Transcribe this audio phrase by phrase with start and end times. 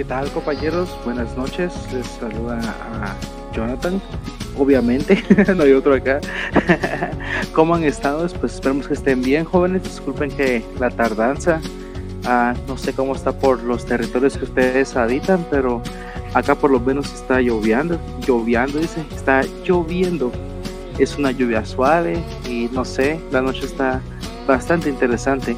[0.00, 0.88] ¿Qué tal compañeros?
[1.04, 1.74] Buenas noches.
[1.92, 3.14] Les saluda a
[3.54, 4.00] Jonathan.
[4.56, 5.22] Obviamente,
[5.54, 6.20] no hay otro acá.
[7.52, 8.26] ¿Cómo han estado?
[8.40, 9.82] Pues esperemos que estén bien, jóvenes.
[9.82, 11.60] Disculpen que la tardanza.
[12.24, 15.82] Ah, no sé cómo está por los territorios que ustedes habitan, pero
[16.32, 18.00] acá por lo menos está lloviendo.
[18.26, 19.04] Lloviendo, dice.
[19.14, 20.32] Está lloviendo.
[20.98, 24.00] Es una lluvia suave y no sé, la noche está
[24.46, 25.54] bastante interesante.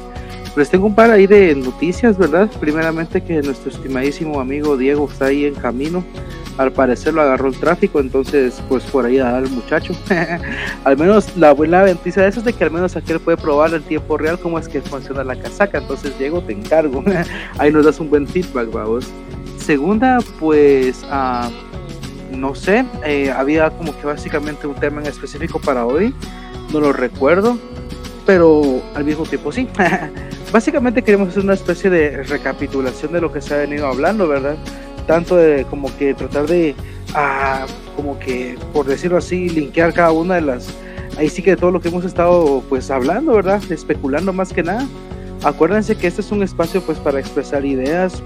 [0.55, 2.49] Les tengo un par ahí de noticias, ¿verdad?
[2.59, 6.03] Primeramente que nuestro estimadísimo amigo Diego está ahí en camino.
[6.57, 9.95] Al parecer lo agarró el tráfico, entonces pues por ahí a dar el muchacho.
[10.83, 13.73] al menos la buena noticia de eso es de que al menos aquel puede probar
[13.73, 15.79] en tiempo real cómo es que funciona la casaca.
[15.79, 17.03] Entonces Diego, te encargo.
[17.57, 19.07] ahí nos das un buen feedback, vamos.
[19.57, 21.03] Segunda, pues...
[21.03, 21.49] Uh,
[22.35, 26.13] no sé, eh, había como que básicamente un tema en específico para hoy,
[26.71, 27.57] no lo recuerdo,
[28.25, 29.67] pero al mismo tiempo sí.
[30.51, 34.55] básicamente queremos hacer una especie de recapitulación de lo que se ha venido hablando, ¿verdad?
[35.07, 36.75] Tanto de como que tratar de,
[37.13, 40.67] ah, como que, por decirlo así, linkear cada una de las,
[41.17, 43.61] ahí sí que de todo lo que hemos estado pues hablando, ¿verdad?
[43.69, 44.87] Especulando más que nada.
[45.43, 48.23] Acuérdense que este es un espacio pues para expresar ideas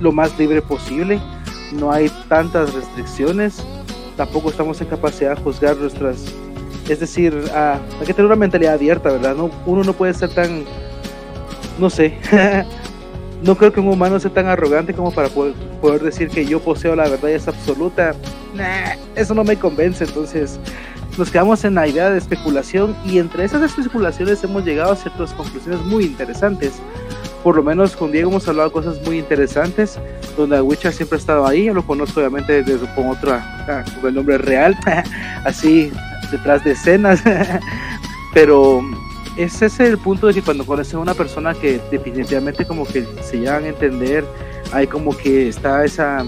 [0.00, 1.20] lo más libre posible
[1.72, 3.62] no hay tantas restricciones,
[4.16, 6.24] tampoco estamos en capacidad de juzgar nuestras...
[6.92, 9.34] Es decir, hay que tener una mentalidad abierta, ¿verdad?
[9.34, 10.64] No, uno no puede ser tan...
[11.78, 12.18] No sé.
[13.42, 16.94] no creo que un humano sea tan arrogante como para poder, decir que yo poseo
[16.94, 18.14] la verdad y es absoluta.
[19.16, 20.60] eso no me convence, entonces
[21.16, 25.32] nos quedamos en la idea de especulación y entre esas especulaciones hemos llegado a ciertas
[25.32, 26.80] conclusiones muy interesantes
[27.42, 29.98] por lo menos con Diego hemos hablado de cosas muy interesantes,
[30.36, 34.14] donde Witcher siempre ha estado ahí, yo lo conozco obviamente desde, con otro, ah, el
[34.14, 34.76] nombre real,
[35.44, 35.92] así
[36.32, 37.22] detrás de escenas,
[38.34, 38.82] pero
[39.36, 43.06] ese es el punto de que cuando conoces a una persona que definitivamente como que
[43.22, 44.24] se llegan a entender,
[44.72, 46.24] hay como que está esa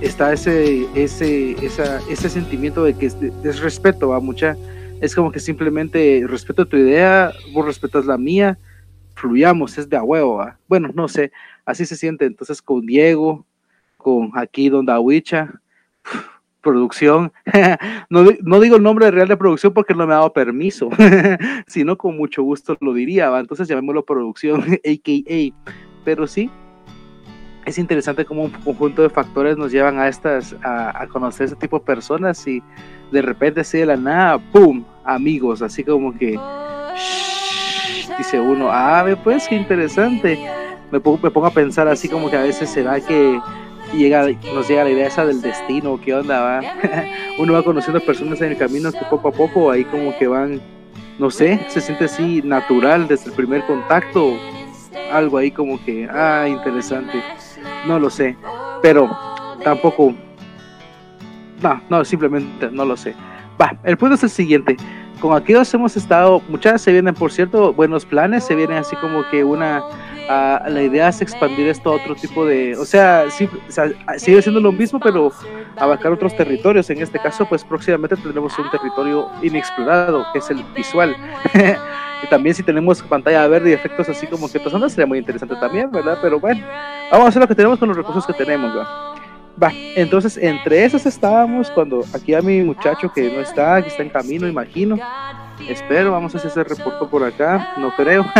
[0.00, 4.56] está ese ese esa, ese sentimiento de que es, respeto a mucha
[5.00, 8.58] es como que simplemente respeto tu idea vos respetas la mía
[9.18, 10.44] fluyamos, es de a huevo.
[10.68, 11.32] Bueno, no sé,
[11.66, 12.24] así se siente.
[12.24, 13.44] Entonces con Diego,
[13.96, 15.60] con aquí Don Dawicha,
[16.68, 17.32] producción.
[18.10, 20.90] no, no, digo el nombre real de producción porque no me ha dado permiso,
[21.66, 23.40] sino con mucho gusto lo diría, ¿va?
[23.40, 25.54] entonces llamémoslo producción, AKA.
[26.04, 26.50] Pero sí,
[27.64, 31.78] es interesante cómo un conjunto de factores nos llevan a estas, a, conocer ese tipo
[31.78, 32.62] de personas y
[33.10, 34.84] de repente así de la nada, ¡pum!
[35.04, 36.38] Amigos, así como que
[38.18, 40.38] dice uno, ah, pues qué interesante.
[40.90, 43.38] Me me pongo a pensar así como que a veces será que
[43.94, 46.60] llega, nos llega la idea esa del destino, qué onda va.
[47.38, 50.60] uno va conociendo personas en el camino que poco a poco ahí como que van,
[51.18, 54.36] no sé, se siente así natural desde el primer contacto,
[55.12, 57.22] algo ahí como que, ah, interesante,
[57.86, 58.36] no lo sé,
[58.82, 59.10] pero
[59.62, 60.14] tampoco,
[61.62, 63.14] no, no, simplemente no lo sé.
[63.60, 64.76] Va, el punto es el siguiente
[65.20, 69.28] con aquellos hemos estado, muchas se vienen, por cierto, buenos planes, se vienen así como
[69.30, 69.82] que una,
[70.28, 73.90] uh, la idea es expandir esto a otro tipo de, o sea, sí, o sea,
[74.18, 75.32] sigue siendo lo mismo, pero
[75.76, 76.88] abarcar otros territorios.
[76.90, 81.16] En este caso, pues próximamente tendremos un territorio inexplorado, que es el visual.
[82.22, 85.54] y también si tenemos pantalla verde y efectos así como que personas sería muy interesante
[85.56, 86.18] también, ¿verdad?
[86.20, 86.64] Pero bueno,
[87.10, 88.88] vamos a hacer lo que tenemos con los recursos que tenemos, ¿verdad?
[89.60, 94.04] Va, entonces entre esas estábamos cuando aquí a mi muchacho que no está, que está
[94.04, 94.96] en camino, imagino.
[95.66, 98.24] Espero, vamos a hacer ese reporto por acá, no creo.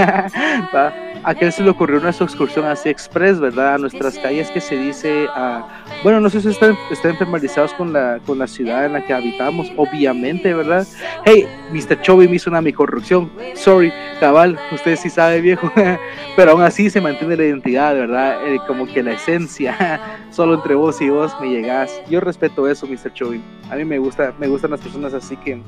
[1.25, 3.75] A qué se le ocurrió una excursión así express, ¿verdad?
[3.75, 5.67] A nuestras calles que se dice, a,
[6.05, 9.13] bueno, no sé si están, están familiarizados con la, con la ciudad en la que
[9.13, 10.87] habitamos, obviamente, ¿verdad?
[11.25, 12.01] Hey, Mr.
[12.03, 15.73] Chovy me hizo una corrupción, sorry, cabal, usted sí sabe, viejo,
[16.37, 18.47] pero aún así se mantiene la identidad, ¿verdad?
[18.47, 22.01] Eh, como que la esencia, solo entre vos y vos me llegás.
[22.09, 23.13] Yo respeto eso, Mr.
[23.13, 23.43] Chovy.
[23.71, 25.61] A mí me gusta, me gustan las personas así que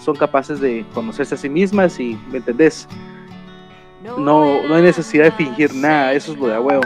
[0.00, 2.88] son capaces de conocerse a sí mismas y, ¿me entendés?
[4.02, 6.82] No, no hay necesidad de fingir nada, eso es lo de a huevo.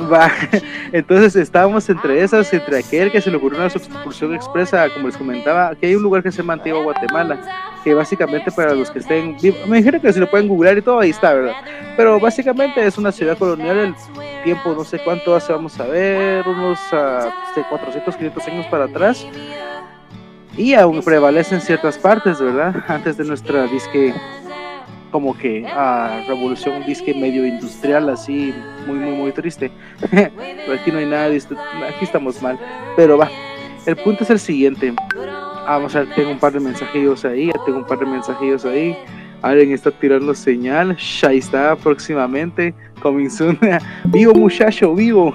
[0.00, 0.30] Va.
[0.92, 5.16] Entonces estábamos entre esas, entre aquel que se le ocurrió una excursión expresa, como les
[5.16, 7.40] comentaba, aquí hay un lugar que se llama Antigua Guatemala,
[7.82, 9.36] que básicamente para los que estén,
[9.66, 11.54] me dijeron que se lo pueden googlear y todo, ahí está, ¿verdad?
[11.96, 13.94] Pero básicamente es una ciudad colonial, el
[14.44, 19.26] tiempo no sé cuánto hace, vamos a ver, unos uh, 400, 500 años para atrás,
[20.56, 22.84] y aún prevalece en ciertas partes, ¿verdad?
[22.88, 24.14] Antes de nuestra disque
[25.10, 28.52] como que a revolución disque medio industrial así
[28.86, 29.70] muy muy muy triste
[30.10, 32.58] pero aquí no hay nada aquí estamos mal
[32.96, 33.30] pero va
[33.86, 34.92] el punto es el siguiente
[35.64, 38.96] vamos a ver tengo un par de mensajillos ahí tengo un par de mensajillos ahí
[39.42, 40.96] Alguien está tirando señal.
[41.22, 42.74] Ahí está próximamente.
[43.00, 43.58] Coming soon.
[44.06, 45.34] vivo, muchacho, vivo.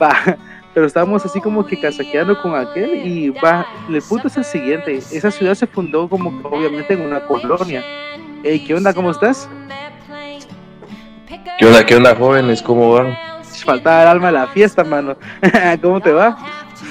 [0.00, 0.36] va.
[0.72, 3.06] Pero estábamos así como que casaqueando con aquel.
[3.06, 3.66] Y va.
[3.88, 7.84] El punto es el siguiente: esa ciudad se fundó como obviamente en una colonia.
[8.42, 8.94] Hey, ¿qué onda?
[8.94, 9.48] ¿Cómo estás?
[11.58, 11.84] ¿Qué onda?
[11.84, 12.62] ¿Qué onda, jóvenes?
[12.62, 13.14] ¿Cómo van?
[13.64, 15.16] Faltaba el alma de la fiesta, mano.
[15.82, 16.38] ¿Cómo te va?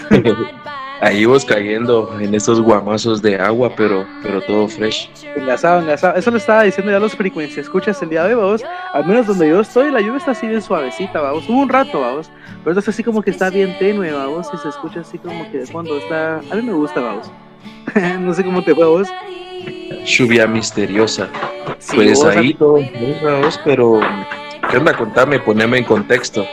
[1.02, 5.10] Ahí vos cayendo en estos guamazos de agua, pero, pero todo fresh.
[5.36, 6.18] Engasado, engasado.
[6.18, 7.66] Eso lo estaba diciendo ya los frecuencias.
[7.66, 8.64] Escuchas el día de hoy, vamos.
[8.94, 11.48] Al menos donde yo estoy, la lluvia está así bien suavecita, vamos.
[11.48, 12.30] Hubo un rato, vamos.
[12.66, 14.50] Pero es así como que está bien tenue, vamos.
[14.54, 16.40] Y se escucha así como que de fondo está.
[16.52, 17.32] A mí me gusta, vamos.
[18.20, 19.08] no sé cómo te fue, vos.
[20.06, 21.30] Lluvia misteriosa.
[21.96, 22.80] pues ahí todo,
[23.24, 24.02] vamos, pero.
[24.70, 24.96] ¿Qué onda?
[24.96, 26.46] Contame, poneme en contexto.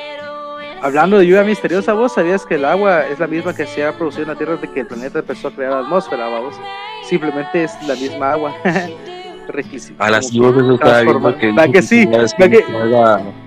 [0.87, 3.93] Hablando de lluvia misteriosa, vos sabías que el agua es la misma que se ha
[3.93, 6.55] producido en la Tierra desde que el planeta empezó a crear la atmósfera, vos.
[7.09, 8.55] Simplemente es la misma agua.
[9.49, 10.01] Requisito.
[10.01, 10.55] A las vos
[11.41, 12.65] que, la que sí, la que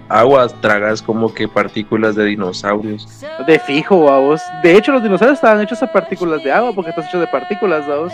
[0.09, 3.07] agua tragas como que partículas de dinosaurios.
[3.47, 4.41] De fijo, vos.
[4.62, 7.88] De hecho, los dinosaurios estaban hechos a partículas de agua porque están hechos de partículas,
[7.88, 8.12] vos.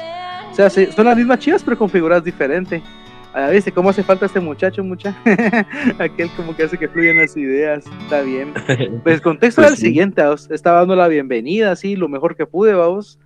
[0.52, 2.84] O sea, son las mismas chivas pero configuradas diferente.
[3.38, 5.14] Ah, ¿Viste cómo hace falta este muchacho, mucha?
[6.00, 7.84] Aquel como que hace que fluyan las ideas.
[8.04, 8.54] Está bien.
[9.04, 12.46] Pues el contexto pues era el siguiente, estaba dando la bienvenida, así, lo mejor que
[12.46, 13.20] pude, vamos.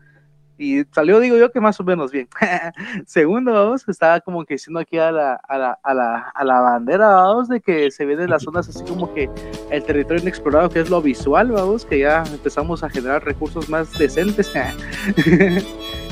[0.58, 2.28] Y salió, digo yo, que más o menos bien.
[3.06, 6.60] Segundo, vamos, estaba como que diciendo aquí a la, a la, a la, a la
[6.60, 9.30] bandera, vamos, de que se vienen las zonas así como que
[9.70, 13.96] el territorio inexplorado, que es lo visual, vamos, que ya empezamos a generar recursos más
[13.98, 14.52] decentes.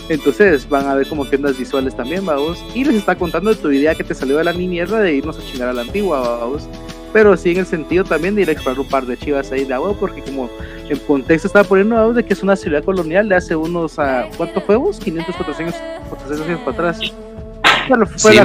[0.10, 2.64] Entonces van a ver como que ondas visuales también, vamos.
[2.74, 5.38] Y les está contando de tu idea que te salió de la mierda de irnos
[5.38, 6.68] a chingar a la antigua, vamos.
[7.12, 9.66] Pero sí en el sentido también de ir a explorar un par de chivas ahí
[9.66, 10.50] de agua, porque como
[10.90, 14.28] en contexto estaba poniendo vamos, de que es una ciudad colonial de hace unos, uh,
[14.38, 15.00] ¿cuántos juegos?
[15.00, 15.76] 500, 400,
[16.10, 17.00] 400 años para atrás.
[17.90, 18.38] Bueno, fue sí,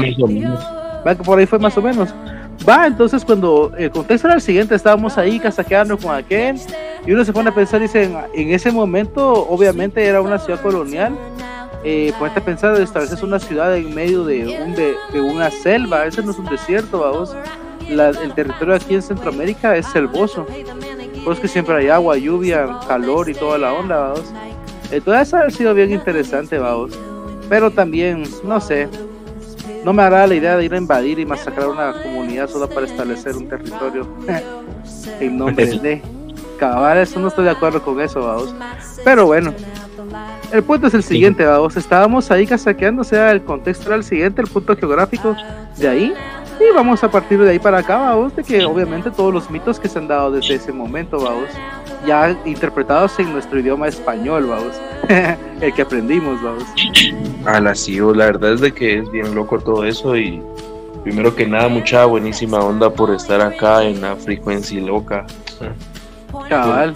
[0.45, 2.15] la, por ahí fue más o menos.
[2.69, 6.57] Va, entonces cuando el contexto era el siguiente, estábamos ahí casaqueando con aquel,
[7.05, 11.17] y uno se pone a pensar, dicen, en ese momento obviamente era una ciudad colonial,
[11.85, 15.51] eh, ponete a pensar, esta vez es una ciudad en medio de, un de, una
[15.51, 17.37] selva, ese no es un desierto, vamos.
[17.89, 20.47] el territorio aquí en Centroamérica es selvoso,
[21.25, 24.33] pues que siempre hay agua, lluvia, calor y toda la onda, vamos.
[24.91, 26.93] Entonces ha sido bien interesante, vamos.
[27.49, 28.89] Pero también, no sé,
[29.85, 32.87] no me hará la idea de ir a invadir y masacrar una comunidad solo para
[32.87, 34.07] establecer un territorio
[35.21, 36.03] en nombre de
[36.59, 38.55] cabal, eso no estoy de acuerdo con eso, vamos.
[39.05, 39.53] Pero bueno,
[40.53, 41.77] el punto es el siguiente, vamos.
[41.77, 45.37] Estábamos ahí casaqueando, o sea, el contexto era el siguiente, el punto geográfico
[45.77, 46.15] de ahí.
[46.61, 49.81] Y vamos a partir de ahí para acá, vamos, de que obviamente todos los mitos
[49.81, 51.49] que se han dado desde ese momento, vamos,
[52.07, 54.81] ya interpretados en nuestro idioma español, vamos,
[55.61, 56.65] el que aprendimos, vamos.
[57.47, 60.41] A la sí, la verdad es de que es bien loco todo eso y
[61.03, 65.27] primero que nada, mucha buenísima onda por estar acá en la frecuencia loca.
[66.49, 66.95] Cabal.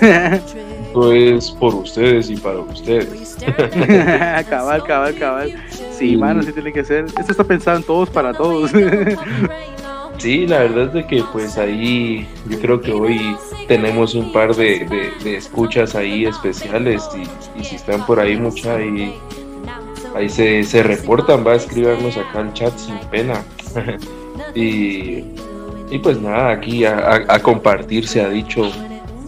[0.90, 3.36] Esto es por ustedes y para ustedes.
[4.50, 5.54] cabal, cabal, cabal.
[5.92, 7.04] Sí, mano, sí tiene que ser.
[7.04, 8.72] Esto está pensado en todos para todos.
[10.18, 13.20] sí, la verdad es de que pues ahí yo creo que hoy
[13.68, 17.08] tenemos un par de, escuchas ahí especiales
[17.56, 19.14] y, si están por ahí mucha ahí,
[20.16, 23.44] ahí se, se reportan, va a escribirnos acá al chat sin pena.
[24.56, 25.22] y,
[25.88, 28.68] y pues nada, aquí a, a compartir se ha dicho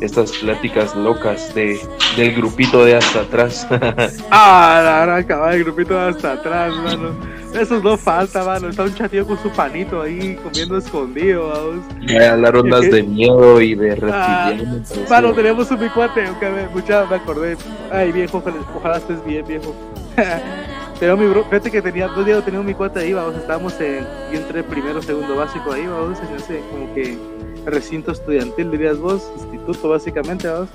[0.03, 1.81] estas pláticas locas de,
[2.17, 3.67] del grupito de hasta atrás.
[4.31, 7.11] ah, la verdad, acaba el grupito de hasta atrás, mano.
[7.55, 8.69] Eso no falta, mano.
[8.69, 11.85] Está un chatillo con su panito ahí comiendo escondido, vamos.
[12.01, 14.83] Y las rondas de miedo y de ah, reptiliano.
[15.09, 17.57] mano, tenemos un bicuate, aunque me, mucha, me acordé.
[17.91, 18.43] Ay, viejo,
[18.75, 19.75] ojalá, estés bien, viejo.
[21.03, 24.07] Tengo mi bro, fíjate que tenía dos días tenía mi cuate ahí, vamos, estábamos en,
[24.33, 27.19] yo entré primero, segundo básico ahí, vamos, en ese como que
[27.65, 30.69] recinto estudiantil, dirías vos, instituto básicamente, vos.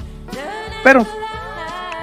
[0.84, 1.06] Pero,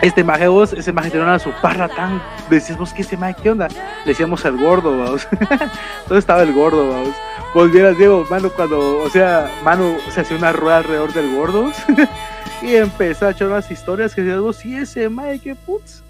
[0.03, 3.51] este maje vos, ese maje tenía su parra tan, decías vos que ese maje, ¿qué
[3.51, 3.69] onda?
[3.69, 5.27] Le decíamos el gordo, vamos.
[5.41, 7.15] Entonces estaba el gordo, vamos.
[7.55, 11.71] Vos vieras, Diego, mano, cuando, o sea, mano, se hacía una rueda alrededor del gordo
[12.63, 16.03] y empezó a echar unas historias que decías vos, sí, ese maje, qué putz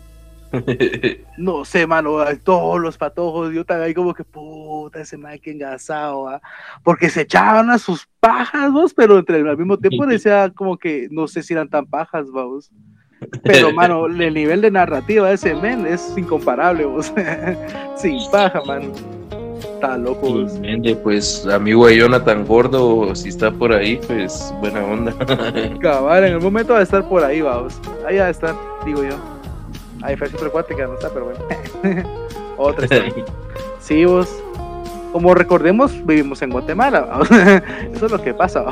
[1.36, 5.52] no sé, mano, todos los patojos, yo estaba ahí como que puta, ese man que
[5.52, 6.40] engasado,
[6.82, 11.08] porque se echaban a sus pajas, vos, pero entre al mismo tiempo decía como que
[11.10, 12.70] no sé si eran tan pajas, vamos.
[13.42, 17.12] Pero, mano, el nivel de narrativa de ese men es incomparable, vos.
[17.96, 18.92] Sin paja, mano.
[19.58, 20.60] Está loco, vos.
[21.02, 25.14] Pues, amigo de Jonathan Gordo, si está por ahí, pues, buena onda.
[25.80, 27.80] Cabal, en el momento va a estar por ahí, vamos.
[28.06, 29.33] Ahí va a estar, digo yo.
[30.04, 32.08] A diferencia cuate que no está, pero bueno.
[32.58, 33.14] Otra historia.
[33.80, 34.42] Sí, vos.
[35.12, 37.20] como recordemos, vivimos en Guatemala,
[37.92, 38.64] eso es lo que pasa.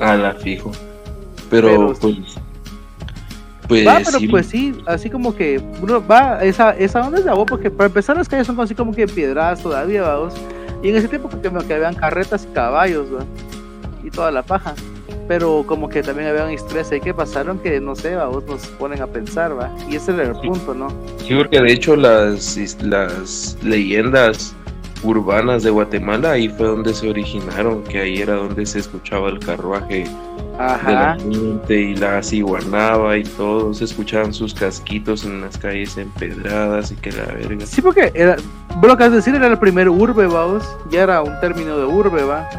[0.00, 0.72] A la fijo.
[1.50, 2.38] Pero, pues.
[3.68, 4.28] Pues, va, pero sí.
[4.28, 7.88] pues sí, así como que uno va, esa, esa onda es de agua, porque para
[7.88, 10.34] empezar las calles son así como que piedradas todavía, vamos.
[10.82, 13.08] Y en ese tiempo que, que habían carretas y caballos,
[14.02, 14.74] y toda la paja.
[15.32, 19.00] Pero como que también habían historias ahí que pasaron que no sé, vamos, nos ponen
[19.00, 19.74] a pensar, va.
[19.88, 20.88] Y ese era el punto, ¿no?
[21.26, 24.54] Sí, porque de hecho las, las leyendas
[25.02, 29.38] urbanas de Guatemala, ahí fue donde se originaron, que ahí era donde se escuchaba el
[29.38, 35.96] carruaje de la gente y la ciguanaba y todos escuchaban sus casquitos en las calles
[35.96, 37.64] empedradas y que la verga.
[37.64, 38.36] Sí, porque era,
[38.82, 41.86] lo que has de decir era el primer urbe, vamos, ya era un término de
[41.86, 42.50] urbe, va,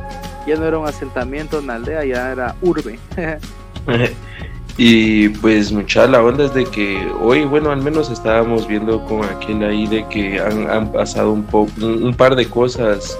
[0.48, 3.00] ya no era un asentamiento, una aldea, ya era urbe.
[4.78, 9.24] Y pues mucha la onda es de que hoy, bueno, al menos estábamos viendo con
[9.24, 13.18] aquel ahí de que han, pasado un, poco un, par de cosas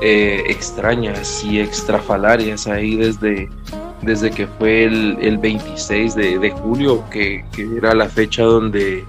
[0.00, 3.48] eh, extrañas y extrafalarias ahí desde,
[4.02, 7.44] desde que fue el, 26 de, julio, que,
[7.76, 9.04] era la fecha donde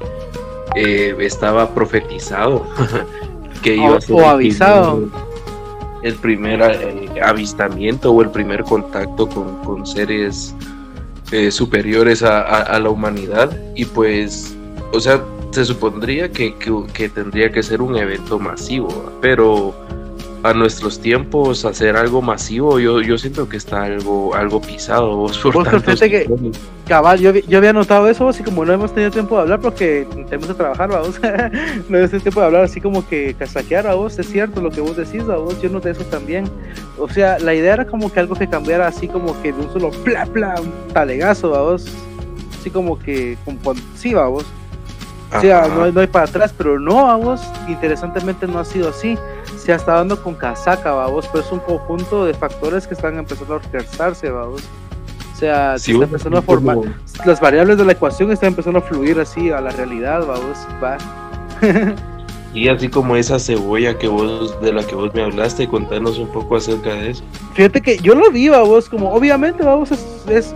[0.75, 2.65] eh, estaba profetizado
[3.61, 5.07] que iba a ser o avisado.
[6.03, 10.55] El primer, eh, avistamiento o el primer contacto con, con seres
[11.31, 13.51] eh, superiores a, la humanidad.
[13.75, 14.55] Y pues,
[14.93, 16.55] o sea, se supondría que,
[16.93, 19.73] que, tendría que ser un evento masivo, pero
[20.45, 25.15] a nuestros tiempos hacer algo masivo, yo, yo siento que está algo, algo pisado.
[25.15, 25.41] Vos,
[25.99, 26.29] que,
[26.87, 30.07] cabal, yo, yo, había notado eso, así como no hemos tenido tiempo de hablar porque
[30.29, 31.19] tenemos que trabajar, vamos.
[31.89, 34.69] no hemos tenido tiempo de hablar así como que casaquear a vos, es cierto lo
[34.69, 36.45] que vos decís, a vos, yo noté eso también.
[36.99, 39.73] O sea, la idea era como que algo que cambiara así como que de un
[39.73, 41.87] solo pla, pla, un talegazo, a vos.
[42.59, 44.45] Así como que, como, sí, vos.
[45.35, 49.17] O sea, no, no, hay para atrás, pero no, vamos, interesantemente no ha sido así
[49.65, 53.55] se está dando con casaca, vamos, pero es un conjunto de factores que están empezando
[53.55, 54.61] a orquestarse, vamos.
[55.33, 56.77] O sea, se está empezando a formar,
[57.25, 60.97] las variables de la ecuación están empezando a fluir así a la realidad, vamos, va.
[62.53, 66.27] y así como esa cebolla que vos, de la que vos me hablaste, contanos un
[66.27, 67.23] poco acerca de eso.
[67.55, 69.89] Fíjate que yo lo vi, vos, como obviamente, vamos,
[70.29, 70.53] es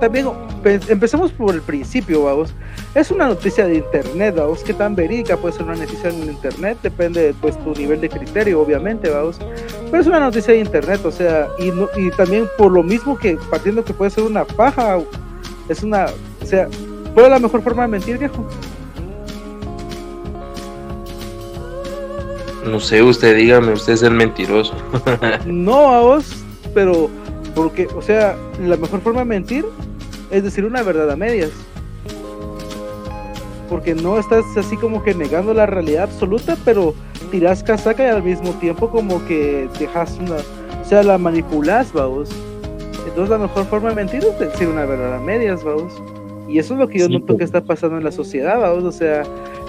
[0.00, 0.28] también
[0.64, 2.54] empecemos por el principio, vamos.
[2.94, 4.64] Es una noticia de internet, vamos.
[4.64, 6.78] ¿Qué tan verídica puede ser una noticia en internet?
[6.82, 9.38] Depende de pues, tu nivel de criterio, obviamente, vamos.
[9.90, 11.68] Pero es una noticia de internet, o sea, y,
[12.00, 14.98] y también por lo mismo que partiendo que puede ser una paja,
[15.68, 16.06] es una,
[16.42, 16.68] o sea,
[17.14, 18.46] ¿cuál es la mejor forma de mentir, viejo?
[22.64, 24.74] No sé, usted dígame, usted es el mentiroso.
[25.46, 27.08] no, vamos, pero
[27.54, 29.64] porque, o sea, la mejor forma de mentir
[30.30, 31.50] es decir una verdad a medias.
[33.68, 36.94] Porque no estás así como que negando la realidad absoluta, pero
[37.30, 42.30] tiras casaca y al mismo tiempo como que dejas una, o sea, la manipulas, vamos.
[43.06, 45.92] Entonces la mejor forma de mentir es decir una verdad a medias, vamos.
[46.48, 48.82] Y eso es lo que yo noto que está pasando en la sociedad, vamos.
[48.82, 49.22] O sea,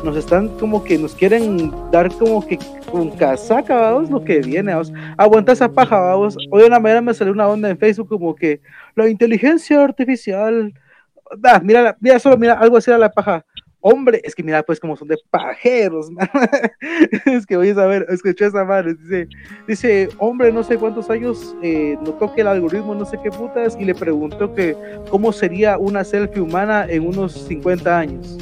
[0.04, 2.58] nos están como que nos quieren dar como que
[2.92, 4.92] con casaca, vamos, lo que viene, vamos.
[5.18, 6.38] Aguanta esa paja, vamos.
[6.50, 8.62] Hoy una manera me salió una onda en Facebook como que
[8.96, 10.74] la inteligencia artificial.
[11.44, 13.46] Ah, mira, mira, solo mira, algo así a la paja.
[13.84, 16.10] Hombre, es que mira, pues como son de pajeros,
[17.26, 19.28] es que voy a saber, escuché esa madre, dice,
[19.68, 23.76] dice, hombre, no sé cuántos años eh, notó que el algoritmo no sé qué putas
[23.80, 24.78] y le preguntó que
[25.10, 28.38] cómo sería una selfie humana en unos 50 años.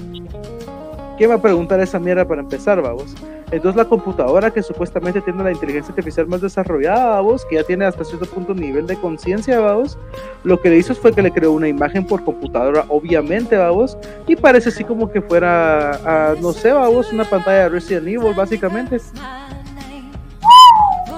[1.20, 3.14] ¿Quién va a preguntar esa mierda para empezar, vamos?
[3.52, 7.84] Entonces la computadora que supuestamente tiene la inteligencia artificial más desarrollada, vamos, que ya tiene
[7.84, 9.98] hasta cierto punto nivel de conciencia, vamos,
[10.46, 13.98] lo que le hizo fue que le creó una imagen por computadora, obviamente, vamos,
[14.28, 19.02] y parece así como que fuera, no sé, vamos, una pantalla de Resident Evil, básicamente.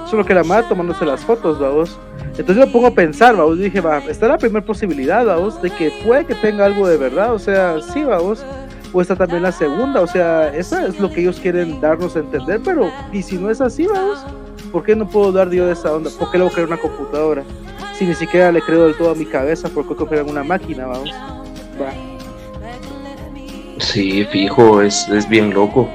[0.07, 1.99] Solo que la madre tomándose las fotos, vamos.
[2.39, 5.69] Entonces yo me pongo a pensar, vamos, dije, va, está la primera posibilidad, vamos, de
[5.69, 8.43] que puede que tenga algo de verdad, o sea, sí, vamos
[8.93, 12.19] o está también la segunda, o sea, esa es lo que ellos quieren darnos a
[12.19, 14.19] entender, pero y si no es así, vamos,
[14.71, 16.09] ¿por qué no puedo dar yo de esa onda?
[16.17, 17.43] ¿Por qué le voy a crear una computadora?
[17.97, 20.87] Si ni siquiera le creo del todo a mi cabeza, ¿por qué crear una máquina,
[20.87, 21.11] vamos?
[21.81, 21.91] Va.
[23.79, 25.89] Sí, fijo, es, es bien loco.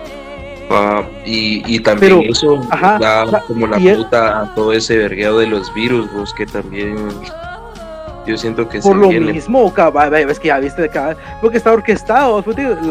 [1.25, 6.13] Y, y, también eso da como la puta a todo ese vergueado de los virus,
[6.13, 6.97] vos que también
[8.27, 9.73] yo siento que por lo mismo,
[10.29, 12.45] es que ya viste de cada, porque está orquestado,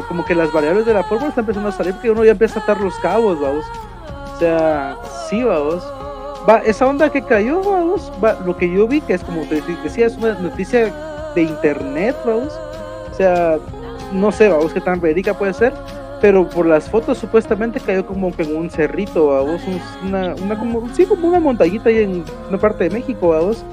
[0.07, 2.59] como que las variables de la fórmula están empezando a salir porque uno ya empieza
[2.59, 3.65] a atar los cabos, vamos.
[4.33, 4.97] O sea,
[5.29, 5.83] sí, vamos.
[6.47, 9.61] Va, esa onda que cayó, vamos, va, lo que yo vi que es como te
[9.83, 10.93] decía, es una noticia
[11.33, 12.53] de internet, vamos.
[13.11, 13.57] O sea,
[14.11, 15.73] no sé, vamos, qué tan verídica puede ser,
[16.21, 19.61] pero por las fotos supuestamente cayó como que en un cerrito, vos,
[20.03, 23.63] una, una como, sí, como una montañita ahí en una parte de México, vos,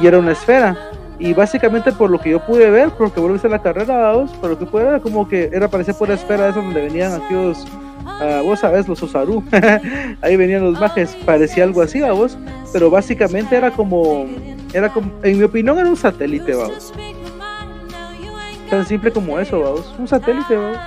[0.00, 0.76] y era una esfera.
[1.22, 4.50] Y básicamente por lo que yo pude ver, porque vuelvo a la carrera, vos, por
[4.50, 7.64] lo que pude ver, como que era parecía por la esfera esa donde venían aquellos,
[8.04, 9.44] uh, vos sabes, los Osaru,
[10.20, 12.36] ahí venían los majes, parecía algo así, vos,
[12.72, 14.26] pero básicamente era como,
[14.72, 16.92] era como, en mi opinión era un satélite, vamos.
[18.68, 20.78] Tan simple como eso, vamos, un satélite, vamos.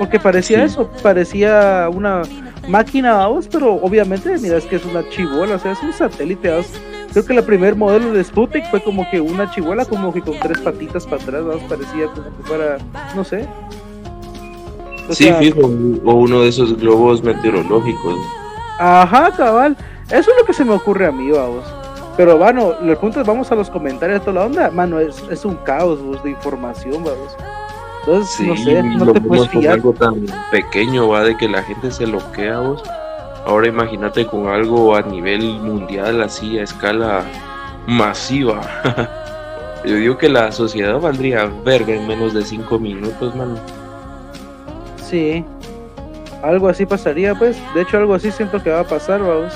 [0.00, 2.22] Porque parecía eso, parecía una
[2.66, 6.50] máquina, vamos, pero obviamente, mira, es que es una chivola, o sea, es un satélite,
[6.50, 6.72] vamos.
[7.12, 10.38] Creo que la primer modelo de Sputnik fue como que una chihuela, como que con
[10.40, 12.78] tres patitas para atrás, vamos, parecía como que fuera,
[13.14, 13.46] no sé.
[15.10, 18.16] sí, fijo, o uno de esos globos meteorológicos.
[18.78, 19.76] Ajá, cabal.
[20.06, 21.64] Eso es lo que se me ocurre a mí, vamos.
[22.16, 24.70] Pero bueno, el punto es, vamos a los comentarios de toda la onda.
[24.70, 27.36] Mano, es, es un caos de información, vamos.
[28.00, 29.74] Entonces, no sé, no te puedes fiar.
[29.74, 32.82] algo tan pequeño, va, de que la gente se loquea, vos.
[33.46, 37.24] Ahora imagínate con algo a nivel mundial, así, a escala
[37.86, 38.60] masiva.
[39.84, 43.56] Yo digo que la sociedad valdría verga en menos de cinco minutos, mano.
[44.96, 45.44] Sí,
[46.42, 47.56] algo así pasaría, pues.
[47.74, 49.52] De hecho, algo así siento que va a pasar, vamos.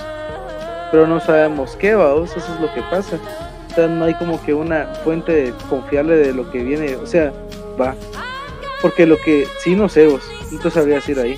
[0.90, 2.36] Pero no sabemos qué, vamos.
[2.36, 3.18] Eso es lo que pasa.
[3.70, 6.96] O sea, no hay como que una fuente confiable de lo que viene.
[6.96, 7.32] O sea,
[7.80, 7.94] va.
[8.82, 10.22] Porque lo que sí no sé, vos.
[10.62, 11.36] Te sabría decir ahí.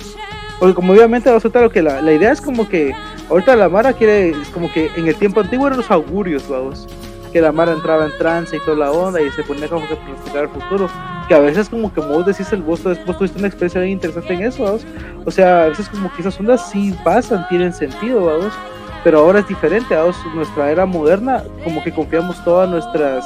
[0.59, 2.93] Porque como obviamente resulta lo que la, la idea es como que
[3.29, 6.85] ahorita la Mara quiere, es como que en el tiempo antiguo eran los augurios, vamos.
[7.31, 9.95] Que la Mara entraba en trance y toda la onda y se ponía como que
[9.95, 10.89] pronosticar el futuro.
[11.29, 14.33] Que a veces como que vos decís el vos, vos tuviste una experiencia bien interesante
[14.33, 14.85] en eso, vamos.
[15.25, 18.51] O sea, a veces como que esas ondas sí pasan, tienen sentido, vamos.
[19.03, 20.17] Pero ahora es diferente, vamos.
[20.35, 23.25] Nuestra era moderna, como que confiamos todas nuestras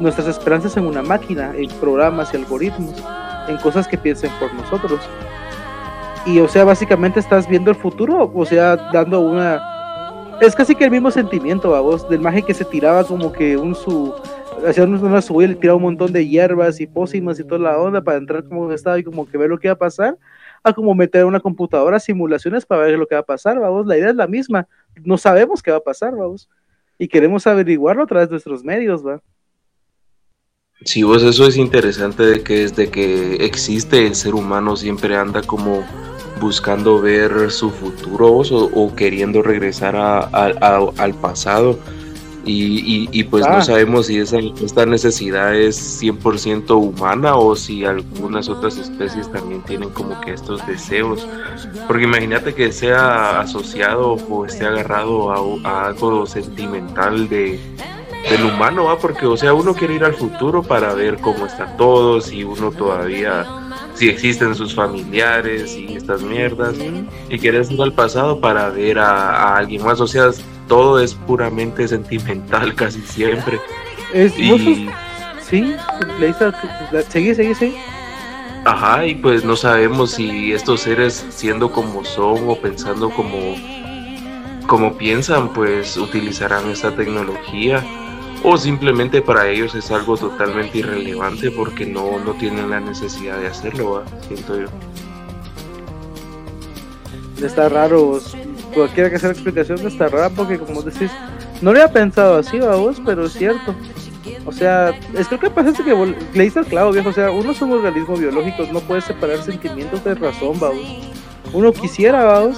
[0.00, 2.94] nuestras esperanzas en una máquina, en programas y algoritmos,
[3.46, 5.00] en cosas que piensen por nosotros
[6.26, 9.60] y o sea, básicamente estás viendo el futuro, o sea, dando una...
[10.40, 13.74] Es casi que el mismo sentimiento, vos, del maje que se tiraba como que un
[13.74, 14.14] su...
[14.66, 18.00] Hacía una subida le tiraba un montón de hierbas y pócimas y toda la onda
[18.02, 20.16] para entrar como en estado y como que ver lo que va a pasar,
[20.62, 23.98] a como meter una computadora simulaciones para ver lo que va a pasar, vamos, la
[23.98, 24.68] idea es la misma,
[25.02, 26.48] no sabemos qué va a pasar, vamos,
[26.96, 29.20] y queremos averiguarlo a través de nuestros medios, va.
[30.84, 35.42] Sí, vos eso es interesante de que desde que existe el ser humano siempre anda
[35.42, 35.84] como
[36.42, 41.78] buscando ver su futuro o, queriendo regresar al pasado.
[42.44, 43.62] Y, pues no ah.
[43.62, 49.90] sabemos si esa, esta necesidad es 100% humana o si algunas otras especies también tienen
[49.90, 51.26] como que estos deseos.
[51.86, 55.30] Porque imagínate que sea asociado o esté agarrado
[55.64, 57.60] a, algo sentimental de,
[58.28, 58.98] del humano, ¿va?
[58.98, 62.72] porque o sea, uno quiere ir al futuro para ver cómo está todo, si uno
[62.72, 63.46] todavía
[63.94, 66.74] si existen sus familiares y estas mierdas,
[67.28, 70.30] y quieres ir al pasado para ver a, alguien más, o sea,
[70.68, 73.60] todo es puramente sentimental casi siempre.
[74.12, 74.88] Es, y...
[75.48, 75.76] Sí,
[77.10, 77.76] seguí, seguí, seguí.
[78.64, 83.56] Ajá, y pues no sabemos si estos seres siendo como son o pensando como,
[84.66, 87.84] como piensan, pues utilizarán esta tecnología
[88.44, 93.46] o simplemente para ellos es algo totalmente irrelevante porque no, no tienen la necesidad de
[93.46, 94.66] hacerlo, siento yo.
[97.44, 98.20] Está raro,
[98.74, 101.10] cualquiera que sea la explicación está rara porque como decís,
[101.60, 103.74] no lo había pensado así a vos, pero es cierto.
[104.44, 107.10] O sea, es creo que pasa es que le dice al clavo, viejo.
[107.10, 110.82] O sea, uno son organismos biológicos, no puede separar sentimientos de razón, vamos.
[111.52, 112.56] Uno quisiera, vamos,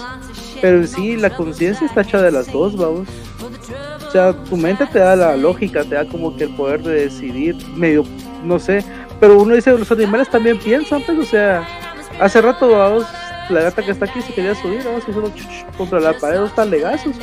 [0.63, 3.09] pero en sí la conciencia está hecha de las dos, vamos
[4.15, 7.57] sea, tu mente te da la lógica, te da como que el poder de decidir,
[7.75, 8.05] medio,
[8.45, 8.85] no sé,
[9.19, 11.67] pero uno dice, los animales también piensan, pues, o sea,
[12.21, 13.07] hace rato, vamos,
[13.51, 15.33] la gata que está aquí se quería subir, vamos, solo
[15.77, 17.17] contra la pared dos talegazos,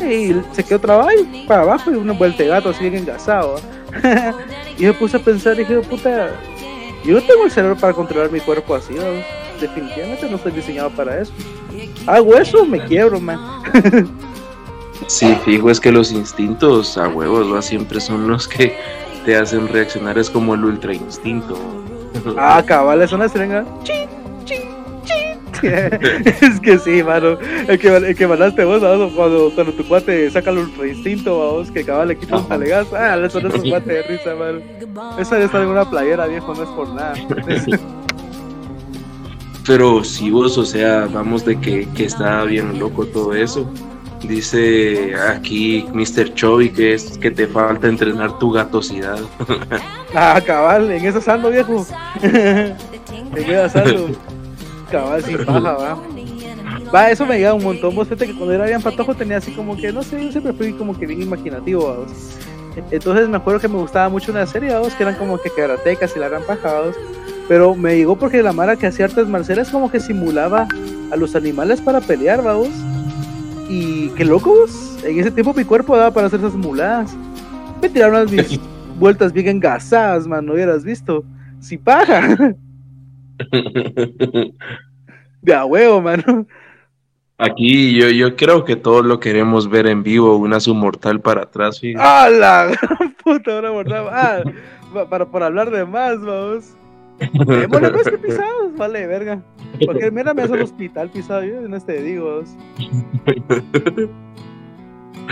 [0.00, 1.10] y se quedó trabajo
[1.46, 3.56] para abajo y una vuelta de gato así bien engasado,
[4.78, 6.30] y me puse a pensar y dije, puta,
[7.04, 8.94] yo no tengo el cerebro para controlar mi cuerpo así,
[9.60, 11.32] definitivamente no estoy diseñado para eso.
[12.06, 13.38] Hago eso, me quiebro, man.
[15.12, 17.60] Sí, fijo, es que los instintos a huevos ¿va?
[17.60, 18.74] siempre son los que
[19.26, 21.54] te hacen reaccionar, es como el ultra instinto.
[22.38, 23.66] Ah, cabal, es una serenga.
[25.62, 27.36] es que sí, mano.
[27.68, 28.80] El que, el que mandaste vos,
[29.14, 32.96] cuando, cuando tu cuate saca el ultra instinto, vos, que cabal le quita un talegazo.
[32.96, 34.60] Ah, eso no es un cuate de risa, mano.
[35.18, 37.12] Esa ya está en una playera, viejo, no es por nada.
[39.66, 43.70] Pero si vos, o sea, vamos de que, que está bien loco todo eso.
[44.22, 46.34] Dice aquí Mr.
[46.34, 49.18] Chovy que es que te falta entrenar tu gatosidad.
[50.14, 51.84] ah, cabal, en eso saldo, viejo.
[52.22, 52.76] en
[53.36, 54.08] eso saldo.
[54.90, 55.98] cabal, sin paja, va.
[56.94, 57.94] Va, eso me llega un montón.
[57.94, 60.52] Vos fíjate que cuando era bien patojo tenía así como que, no sé, yo siempre
[60.52, 62.36] fui como que bien imaginativo, ¿vos?
[62.90, 64.94] Entonces me acuerdo que me gustaba mucho una serie, ¿vos?
[64.94, 66.96] Que eran como que karatecas y la gran pajados.
[67.48, 70.68] Pero me llegó porque la Mara que hacía artes marciales como que simulaba
[71.10, 72.70] a los animales para pelear, vamos.
[73.74, 74.98] Y qué locos.
[75.02, 77.16] En ese tiempo mi cuerpo daba para hacer esas muladas.
[77.80, 78.60] Me tiraron mis
[78.98, 80.44] vueltas bien engasadas, man.
[80.44, 81.24] No hubieras visto.
[81.58, 82.36] Si paja.
[85.40, 86.46] De a huevo, mano.
[87.38, 91.80] Aquí yo, yo creo que todos lo queremos ver en vivo, una submortal para atrás.
[91.96, 92.78] ¡Ah, la
[93.24, 93.58] puta!
[93.58, 94.06] Una mortal.
[94.10, 94.42] Ah,
[95.08, 96.76] para, para hablar de más, vamos.
[97.46, 99.42] Démosle pues que pisados, vale, verga.
[99.84, 102.42] Porque mira, me hace el hospital pisado, yo en este digo.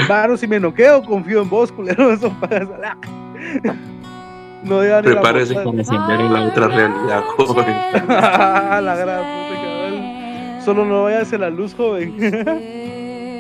[0.07, 2.13] Claro, si me noqueo, confío en vos, culero.
[2.13, 2.69] Eso pagas.
[4.63, 7.75] No digan Prepárese para encender en la otra realidad, joven.
[8.09, 10.63] la gran puta, cabrón.
[10.63, 12.15] Solo no vayas a la luz, joven.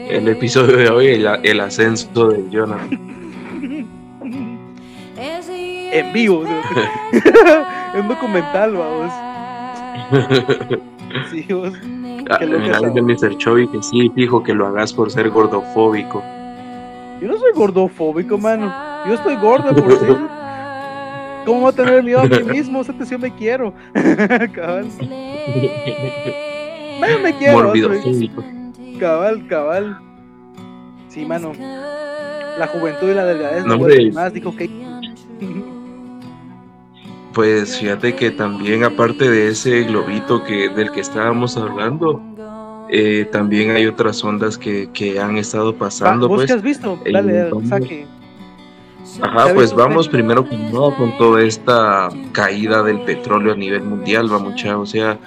[0.08, 2.98] el episodio de hoy, el, el ascenso de Jonathan.
[5.92, 6.44] en vivo.
[7.94, 9.12] Es un documental, vamos.
[11.30, 11.72] Sí, vos.
[11.82, 13.36] Mira, de Mr.
[13.36, 16.22] Chovy que sí dijo que lo hagas por ser gordofóbico.
[17.20, 18.72] Yo no soy gordofóbico, mano.
[19.06, 20.16] Yo estoy gordo por ser.
[21.44, 22.80] ¿Cómo voy a tener miedo a mí mismo?
[22.80, 23.74] O sea, yo me quiero.
[24.54, 24.86] cabal.
[27.00, 27.72] yo me quiero.
[28.98, 29.98] Cabal, cabal.
[31.08, 31.52] Sí, mano.
[32.58, 33.78] La juventud y la delgadez no,
[34.12, 34.32] más.
[34.32, 34.70] Dijo que
[37.32, 42.20] pues fíjate que también aparte de ese globito que, del que estábamos hablando,
[42.90, 44.88] eh, también hay otras ondas que,
[45.20, 46.28] han estado pasando.
[46.28, 46.98] ¿Vos pues, qué has visto?
[47.10, 48.06] Dale, saque.
[49.22, 54.38] Ajá, pues vamos primero con, con toda esta caída del petróleo a nivel mundial, va
[54.38, 55.18] mucha, o sea,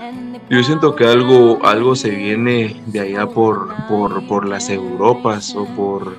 [0.50, 5.66] yo siento que algo, algo se viene de allá por, por, por las Europas o
[5.66, 6.18] por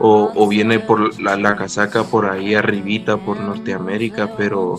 [0.00, 4.78] o, viene por la, la, casaca por ahí arribita por Norteamérica, pero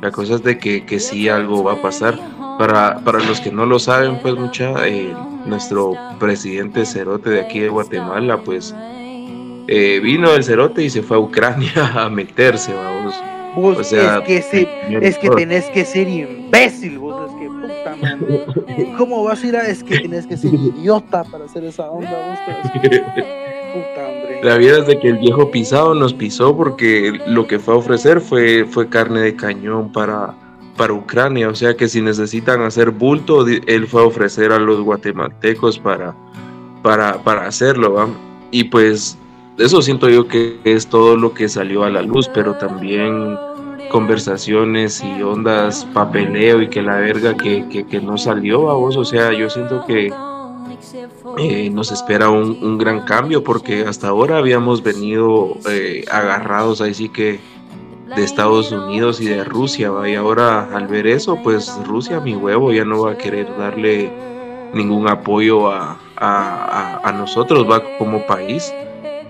[0.00, 2.18] la cosa es de que, que sí algo va a pasar.
[2.58, 5.14] Para, para los que no lo saben, pues mucha, eh,
[5.46, 8.74] nuestro presidente Cerote de aquí de Guatemala, pues
[9.66, 13.14] eh, vino el Cerote y se fue a Ucrania a meterse, vamos.
[13.56, 14.68] o sea, es que,
[15.00, 18.94] es que tenés que ser imbécil, vos, es que puta madre.
[18.98, 19.66] ¿Cómo vas a ir a.?
[19.66, 22.90] Es que tenés que ser idiota para hacer esa onda, vos.
[24.42, 27.76] La vida es de que el viejo pisado nos pisó porque lo que fue a
[27.76, 30.34] ofrecer fue, fue carne de cañón para,
[30.76, 31.48] para Ucrania.
[31.48, 36.14] O sea que si necesitan hacer bulto, él fue a ofrecer a los guatemaltecos para,
[36.82, 38.08] para, para hacerlo.
[38.50, 39.18] Y pues
[39.58, 43.36] eso siento yo que es todo lo que salió a la luz, pero también
[43.90, 48.96] conversaciones y ondas, papeleo y que la verga que, que, no salió a vos.
[48.96, 50.10] O sea, yo siento que
[51.38, 57.08] eh, nos espera un, gran cambio porque hasta ahora habíamos venido eh, agarrados ahí sí
[57.08, 57.40] que
[58.16, 62.72] de Estados Unidos y de Rusia y ahora al ver eso pues Rusia mi huevo
[62.72, 64.10] ya no va a querer darle
[64.74, 68.72] ningún apoyo a, a nosotros va como país.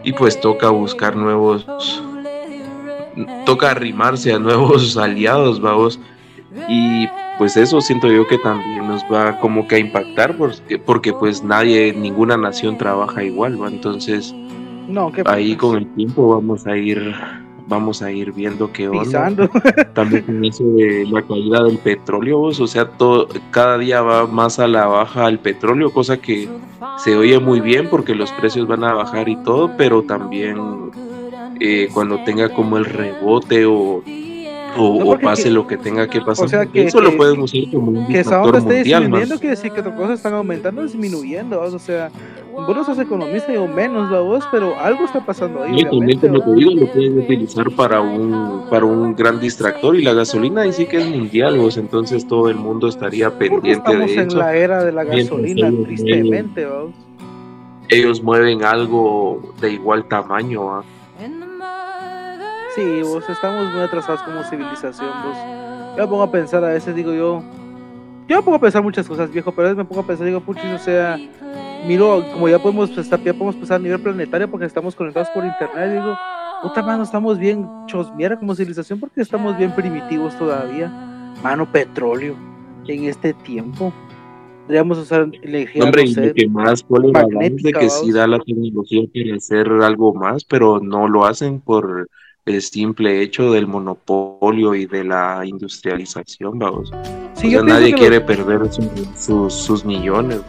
[0.03, 1.67] Y pues toca buscar nuevos
[3.45, 5.99] toca arrimarse a nuevos aliados vamos
[6.69, 7.09] y
[7.40, 11.42] pues eso siento yo que también nos va como que a impactar porque, porque pues
[11.42, 13.66] nadie, ninguna nación trabaja igual, ¿no?
[13.66, 14.35] Entonces,
[14.87, 17.14] no, ahí con el tiempo vamos a ir
[17.66, 19.33] vamos a ir viendo qué onda.
[19.94, 24.59] También con eso de la caída del petróleo, o sea, todo, cada día va más
[24.59, 26.46] a la baja el petróleo, cosa que
[26.98, 30.59] se oye muy bien porque los precios van a bajar y todo, pero también
[31.59, 34.03] eh, cuando tenga como el rebote o
[34.76, 36.46] o, pase lo que tenga que pasar.
[36.46, 39.56] O sea, que, eso lo podemos decir como un Que esa onda esté disminuyendo quiere
[39.56, 41.61] decir que otras cosas están aumentando o disminuyendo.
[41.61, 42.11] O sea,
[42.52, 45.85] vos no sos economista, o menos, ¿va vos, pero algo está pasando ahí.
[45.85, 50.12] Obviamente, lo que digo, lo pueden utilizar para un, para un gran distractor y la
[50.14, 54.20] gasolina ahí sí que es mundial, vos, entonces todo el mundo estaría pendiente de eso.
[54.20, 56.92] Estamos en la era de la gasolina, tristemente, vos.
[57.88, 60.85] Ellos mueven algo de igual tamaño, ¿va?
[62.74, 65.37] Sí, vos estamos muy atrasados como civilización, vos.
[65.96, 67.42] Yo me pongo a pensar, a veces digo yo,
[68.28, 70.26] yo me pongo a pensar muchas cosas, viejo, pero a veces me pongo a pensar,
[70.26, 71.18] digo, puchis, o sea,
[71.87, 75.44] miro, como ya podemos estar, ya podemos pensar a nivel planetario porque estamos conectados por
[75.44, 76.16] internet, digo,
[76.62, 80.88] puta mano, estamos bien chosmiera como civilización porque estamos bien primitivos todavía.
[81.42, 82.37] Mano, petróleo
[82.87, 83.92] en este tiempo.
[84.66, 85.83] Podríamos usar energía.
[85.83, 90.44] Hombre, y lo que más de que sí da la tecnología quiere hacer algo más,
[90.44, 92.09] pero no lo hacen por
[92.51, 96.91] el simple hecho del monopolio y de la industrialización, vamos.
[97.65, 98.63] nadie quiere perder
[99.17, 100.41] sus millones.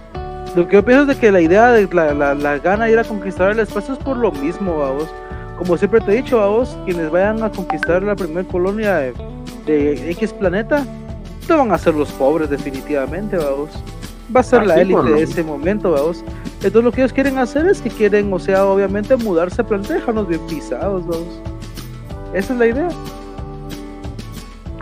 [0.55, 2.99] Lo que yo pienso es de que la idea de la, la, la gana ir
[2.99, 5.07] a conquistar el espacio es por lo mismo, vamos.
[5.61, 9.13] Como siempre te he dicho, vos, quienes vayan a conquistar la primera colonia
[9.65, 10.83] de, X planeta,
[11.47, 13.69] no van a ser los pobres definitivamente, vamos.
[14.35, 16.23] Va a ser la élite de ese momento, vamos.
[16.55, 19.93] Entonces lo que ellos quieren hacer es que quieren, o sea, obviamente mudarse a planeta,
[19.93, 21.39] dejarnos bien pisados, vamos.
[22.33, 22.89] Esa es la idea.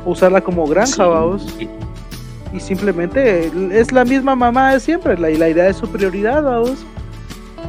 [0.05, 1.45] Usarla como granja, vamos
[2.53, 6.85] y simplemente es la misma mamá de siempre, la, la idea de superioridad, vamos.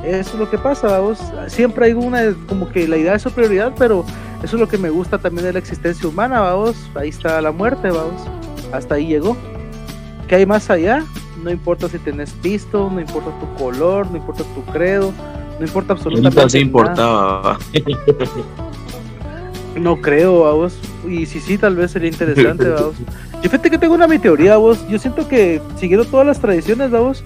[0.04, 1.20] Eso es lo que pasa, vamos.
[1.48, 4.04] Siempre hay una, como que la idea de superioridad, pero
[4.42, 6.76] eso es lo que me gusta también de la existencia humana, vamos.
[6.94, 8.22] Ahí está la muerte, vamos.
[8.72, 9.36] Hasta ahí llegó.
[10.28, 11.04] ¿Qué hay más allá?
[11.42, 15.12] No importa si tenés pisto, no importa tu color, no importa tu credo,
[15.58, 17.58] no importa absolutamente importaba.
[19.76, 20.78] No creo, vamos.
[21.08, 22.96] Y si sí, tal vez sería interesante, vamos.
[23.34, 24.86] Yo fíjate que tengo una mi teoría, vos.
[24.88, 27.22] Yo siento que siguiendo todas las tradiciones, vos,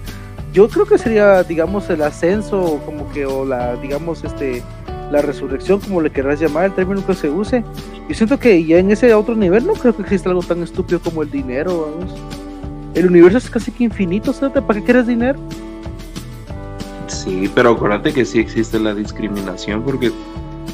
[0.53, 4.63] yo creo que sería, digamos, el ascenso, como que, o la, digamos, este,
[5.11, 7.63] la resurrección, como le querrás llamar, el término que se use.
[8.07, 10.99] Yo siento que ya en ese otro nivel no creo que exista algo tan estúpido
[10.99, 12.15] como el dinero, vamos.
[12.93, 14.63] El universo es casi que infinito, ¿sabes?
[14.63, 15.37] ¿Para qué quieres dinero?
[17.07, 20.11] Sí, pero acuérdate que sí existe la discriminación porque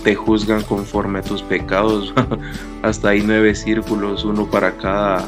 [0.04, 2.14] te juzgan conforme a tus pecados.
[2.82, 5.26] Hasta hay nueve círculos, uno para cada,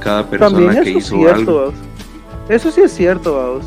[0.00, 1.72] cada persona que hizo algo.
[2.48, 3.66] Eso sí es cierto, vamos.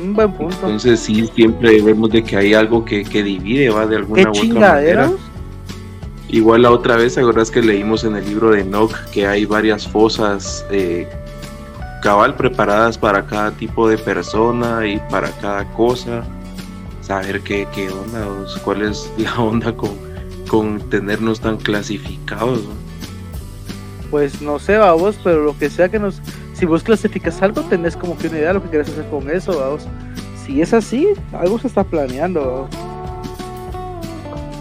[0.00, 0.56] Un buen punto.
[0.62, 4.60] Entonces sí, siempre vemos de que hay algo que, divide, va de alguna u otra
[4.60, 5.12] manera.
[6.28, 9.86] Igual la otra vez, ¿acuerdas que leímos en el libro de Enoch que hay varias
[9.86, 11.08] fosas eh,
[12.02, 16.24] cabal preparadas para cada tipo de persona y para cada cosa?
[17.04, 18.26] Saber qué, qué onda,
[18.64, 19.90] cuál es la onda con,
[20.48, 22.62] con tenernos tan clasificados.
[24.10, 26.20] Pues no sé, vamos, pero lo que sea que nos...
[26.54, 29.28] Si vos clasificas algo, tenés como que una idea de lo que quieres hacer con
[29.28, 29.86] eso, vamos.
[30.46, 32.68] Si es así, algo se está planeando.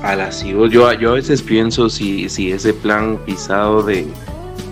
[0.01, 4.07] A la yo, yo a veces pienso si, si ese plan pisado de,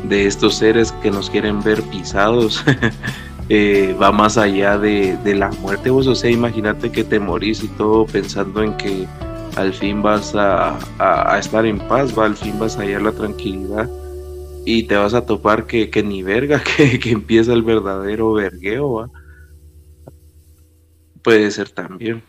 [0.09, 2.63] de estos seres que nos quieren ver pisados
[3.53, 5.89] Eh, va más allá de, la muerte.
[5.89, 9.05] Vos, o sea, imagínate que te morís y todo pensando en que
[9.57, 10.79] al fin vas a,
[11.37, 13.89] estar en paz, va, al fin vas a hallar la tranquilidad
[14.65, 18.93] y te vas a topar que, que ni verga, que, empieza el verdadero vergueo.
[18.93, 19.09] ¿va?
[21.21, 22.23] Puede ser también.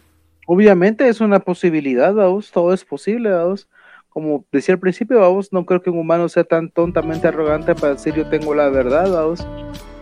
[0.48, 3.68] Obviamente es una posibilidad, vamos, todo es posible, vamos.
[4.08, 7.92] Como decía al principio, vamos, no creo que un humano sea tan tontamente arrogante para
[7.92, 9.46] decir yo tengo la verdad, vamos.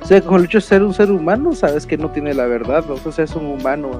[0.02, 2.46] O sea, con el hecho de ser un ser humano, sabes que no tiene la
[2.46, 2.94] verdad, ¿no?
[3.04, 3.90] O sea, es un humano,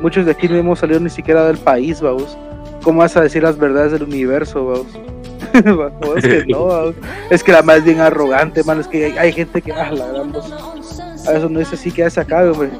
[0.00, 2.36] Muchos de aquí no hemos salido ni siquiera del país, vamos.
[2.82, 4.86] ¿Cómo vas a decir las verdades del universo, vamos?
[6.16, 6.92] es que no,
[7.30, 8.80] Es que la más bien arrogante, man.
[8.80, 10.32] Es que hay, gente que, ah, la gran
[11.28, 12.70] A eso no es así que acá, güey.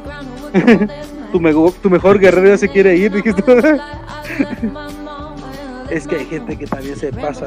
[1.32, 3.42] tu, tu mejor guerrero ya se quiere ir, dijiste.
[5.92, 7.44] Es que hay gente que también se pasa.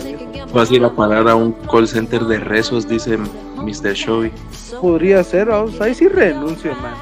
[0.53, 3.93] Vas a ir a parar a un call center de rezos, dice Mr.
[3.93, 4.31] Showy.
[4.79, 5.81] Podría ser, vamos.
[5.81, 6.93] Ahí sí renuncio, man.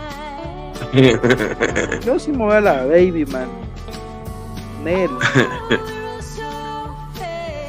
[2.06, 3.50] Yo sí me voy a la baby, man.
[4.86, 5.10] Nel.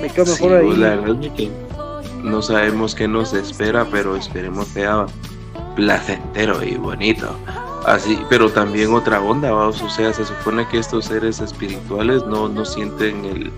[0.00, 0.76] me quedo mejor ahí.
[0.76, 1.50] La verdad es que
[2.22, 5.06] no sabemos qué nos espera, pero esperemos que sea
[5.74, 7.36] placentero y bonito.
[7.86, 12.48] Así, pero también otra onda, vamos, o sea, se supone que estos seres espirituales no,
[12.48, 13.52] no sienten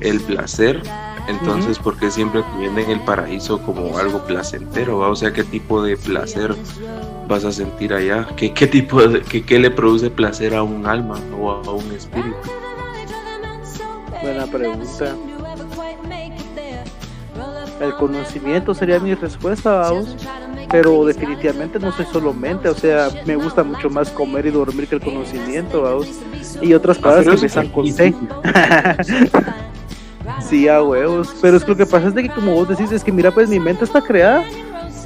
[0.00, 0.82] el, placer,
[1.28, 4.98] entonces, ¿por qué siempre te vienen el paraíso como algo placentero?
[4.98, 6.54] O sea, ¿qué tipo de placer
[7.28, 8.26] vas a sentir allá?
[8.36, 12.36] ¿Qué, qué tipo de, qué, le produce placer a un alma o a, un espíritu?
[14.22, 15.14] Buena pregunta.
[17.80, 20.16] El conocimiento sería mi respuesta, vamos
[20.70, 24.88] pero definitivamente no soy solo mente, o sea, me gusta mucho más comer y dormir
[24.88, 26.08] que el conocimiento, vamos.
[26.60, 28.14] Y otras palabras que empiezan con C.
[30.48, 31.34] sí, a huevos.
[31.40, 33.30] Pero es que lo que pasa es de que como vos decís, es que mira,
[33.30, 34.44] pues mi mente está creada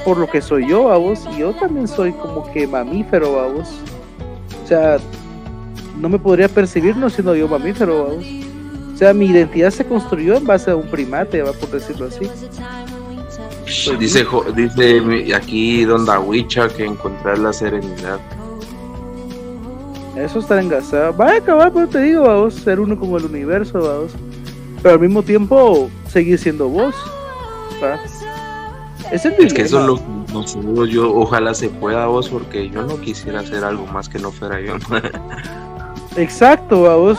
[0.05, 3.69] por lo que soy yo, vos, y yo también soy como que mamífero, vos.
[4.65, 4.99] O sea,
[5.99, 8.25] no me podría percibir no siendo yo mamífero, vos.
[8.95, 12.29] O sea, mi identidad se construyó en base a un primate, va por decirlo así.
[13.71, 18.19] Dice, dice aquí Don Dawicha que encontrar la serenidad.
[20.17, 21.17] Eso está engasado.
[21.17, 24.13] Va a acabar, pero te digo, vamos, ser uno como el universo, vamos.
[24.83, 26.95] Pero al mismo tiempo, seguir siendo vos.
[29.13, 30.01] Es, es que eso lo,
[30.33, 34.33] no yo, ojalá se pueda vos, porque yo no quisiera hacer algo más que no
[34.33, 34.75] fuera yo.
[36.17, 37.19] Exacto, vos.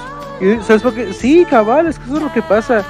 [0.64, 1.14] ¿Sabes por qué?
[1.14, 2.84] Sí, cabal, es que eso es lo que pasa.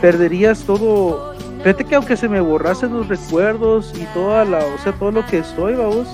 [0.00, 4.92] Perderías todo fíjate que aunque se me borrasen los recuerdos y toda la, o sea,
[4.92, 6.08] todo lo que soy, vamos,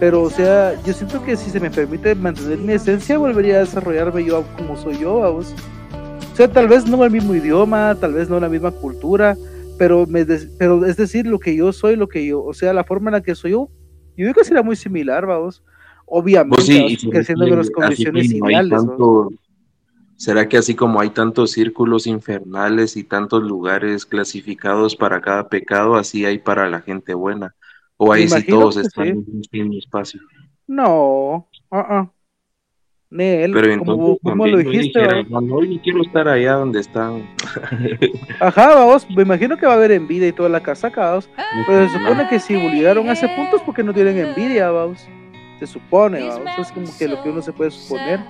[0.00, 3.60] pero o sea, yo siento que si se me permite mantener mi esencia, volvería a
[3.60, 5.54] desarrollarme yo como soy yo, vamos.
[6.32, 9.36] O sea, tal vez no el mismo idioma, tal vez no la misma cultura,
[9.78, 10.24] pero, me
[10.58, 13.12] pero es decir, lo que yo soy, lo que yo, o sea, la forma en
[13.12, 13.68] la que soy yo,
[14.16, 15.62] yo creo que será muy similar, vamos.
[16.06, 18.82] Obviamente, pues creciendo en las condiciones ideales.
[20.22, 25.96] ¿Será que así como hay tantos círculos infernales y tantos lugares clasificados para cada pecado,
[25.96, 27.56] así hay para la gente buena?
[27.96, 30.20] ¿O ahí sí todos están en un mismo espacio?
[30.68, 32.10] No, uh -uh.
[33.10, 37.28] Pero entonces, como, lo dijiste, no, quiero estar allá donde están.
[38.40, 41.28] Ajá, vamos, me imagino que va a haber envidia y toda la casa vamos.
[41.66, 45.04] Pero se supone que si llegaron a ese punto es porque no tienen envidia, vamos.
[45.58, 46.58] Se supone, vamos.
[46.60, 48.20] Es como que lo que uno se puede suponer.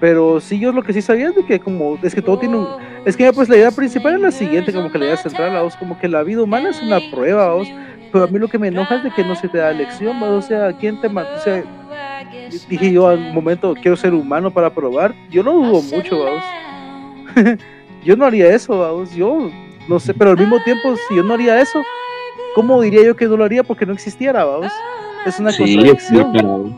[0.00, 2.56] Pero sí, yo lo que sí sabía es de que como, es que todo tiene
[2.56, 2.66] un,
[3.04, 5.76] es que pues la idea principal es la siguiente, como que la idea central, vamos,
[5.76, 7.68] como que la vida humana es una prueba, vamos,
[8.10, 10.18] pero a mí lo que me enoja es de que no se te da lección,
[10.18, 11.34] vamos, o sea, ¿quién te mata?
[11.36, 11.62] O sea,
[12.66, 16.44] dije yo al momento, quiero ser humano para probar, yo no dudo mucho, vamos,
[18.02, 19.50] yo no haría eso, vamos, yo
[19.86, 21.82] no sé, pero al mismo tiempo, si yo no haría eso,
[22.54, 24.72] ¿cómo diría yo que no lo haría porque no existiera, vamos?
[25.26, 26.76] Es una sí, contradicción.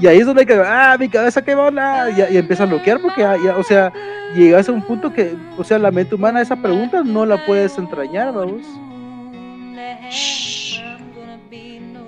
[0.00, 2.66] Y ahí es donde hay que, ah, mi cabeza qué bola, y, y empieza a
[2.66, 3.92] bloquear porque, ya, o sea,
[4.34, 7.76] llegas a un punto que, o sea, la mente humana esa pregunta no la puedes
[7.78, 8.62] entrañar, vamos.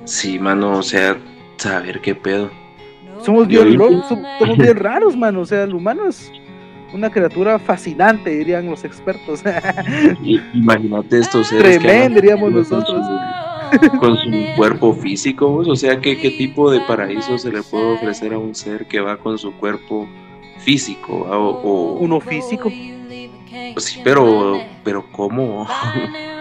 [0.04, 1.16] Sí, mano, o sea,
[1.56, 2.50] saber qué pedo.
[3.22, 6.32] Somos bien, somos bien raros, mano, o sea, el humano es
[6.92, 9.42] una criatura fascinante, dirían los expertos.
[10.54, 11.78] Imagínate estos seres.
[11.78, 13.06] Tremendo, diríamos nosotros
[13.98, 18.32] con su cuerpo físico, o sea, ¿qué, ¿qué tipo de paraíso se le puede ofrecer
[18.32, 20.08] a un ser que va con su cuerpo
[20.58, 21.12] físico?
[21.12, 22.70] O, ¿Uno físico?
[23.76, 25.66] Sí, pero, pero ¿cómo?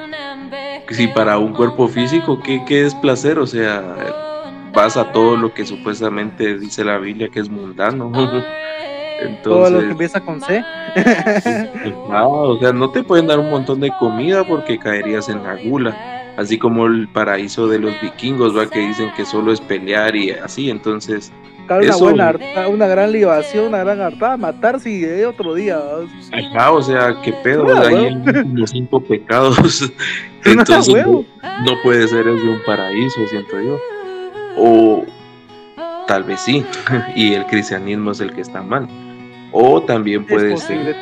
[0.89, 3.39] si para un cuerpo físico, ¿qué, ¿qué es placer?
[3.39, 3.95] O sea,
[4.73, 8.11] vas a todo lo que supuestamente dice la Biblia que es mundano.
[9.19, 10.63] Entonces, todo lo que empieza con C.
[12.11, 16.18] o sea, no te pueden dar un montón de comida porque caerías en la gula
[16.39, 18.69] así como el paraíso de los vikingos, ¿va?
[18.69, 21.33] que dicen que solo es pelear y así, entonces...
[21.69, 25.77] una, buena una gran libación, una gran hartada, matar si de otro día.
[26.31, 28.15] Ajá, o sea, qué pedo, hay
[28.53, 29.91] los cinco pecados,
[30.45, 31.25] entonces no,
[31.83, 33.77] puede ser de un paraíso, siento yo.
[34.55, 35.05] O
[36.07, 36.65] tal vez sí,
[37.15, 38.87] y el cristianismo es el que está mal.
[39.51, 40.95] O también puede ser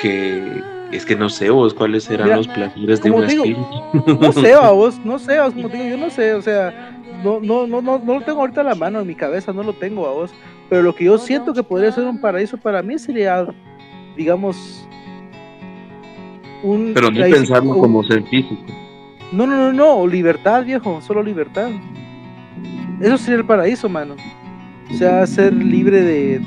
[0.00, 3.66] que es que no sé vos cuáles serán los placeres de un espíritu.
[4.20, 7.66] No sé vos, no sé vos, como digo, yo no sé, o sea, no, no,
[7.66, 10.06] no, no, no lo tengo ahorita a la mano en mi cabeza, no lo tengo
[10.06, 10.34] a vos.
[10.68, 13.46] Pero lo que yo siento que podría ser un paraíso para mí sería,
[14.16, 14.86] digamos,
[16.62, 16.92] un.
[16.94, 18.62] Pero no pensarlo como ser físico.
[19.32, 21.70] No, no, no, no, libertad, viejo, solo libertad.
[23.00, 24.14] Eso sería el paraíso, mano.
[24.90, 26.42] O sea, ser libre de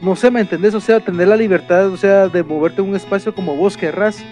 [0.00, 0.74] no sé, ¿me entendés?
[0.74, 4.22] O sea, tener la libertad, o sea, de moverte en un espacio como vos querrás.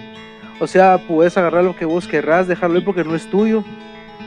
[0.61, 3.65] O sea, puedes agarrar lo que vos querrás, dejarlo ahí porque no es tuyo.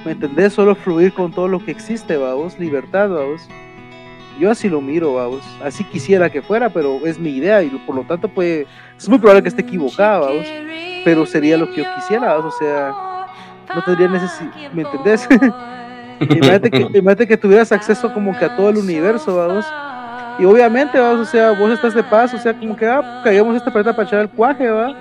[0.05, 0.53] ¿Me entendés?
[0.53, 3.47] Solo fluir con todo lo que existe, vamos, libertad, vamos.
[4.39, 5.41] Yo así lo miro, vamos.
[5.63, 9.17] Así quisiera que fuera, pero es mi idea y por lo tanto puede, es muy
[9.17, 10.45] probable que esté equivocada, vamos.
[11.03, 12.53] Pero sería lo que yo quisiera, vamos.
[12.53, 12.93] O sea,
[13.73, 15.27] no tendría necesidad, ¿me entendés?
[16.19, 19.65] imagínate, que, imagínate que tuvieras acceso como que a todo el universo, vamos
[20.39, 23.71] y obviamente, o sea, vos estás de paz, o sea, como que, ah, caigamos esta
[23.71, 24.95] planeta para echar el cuaje, ¿va?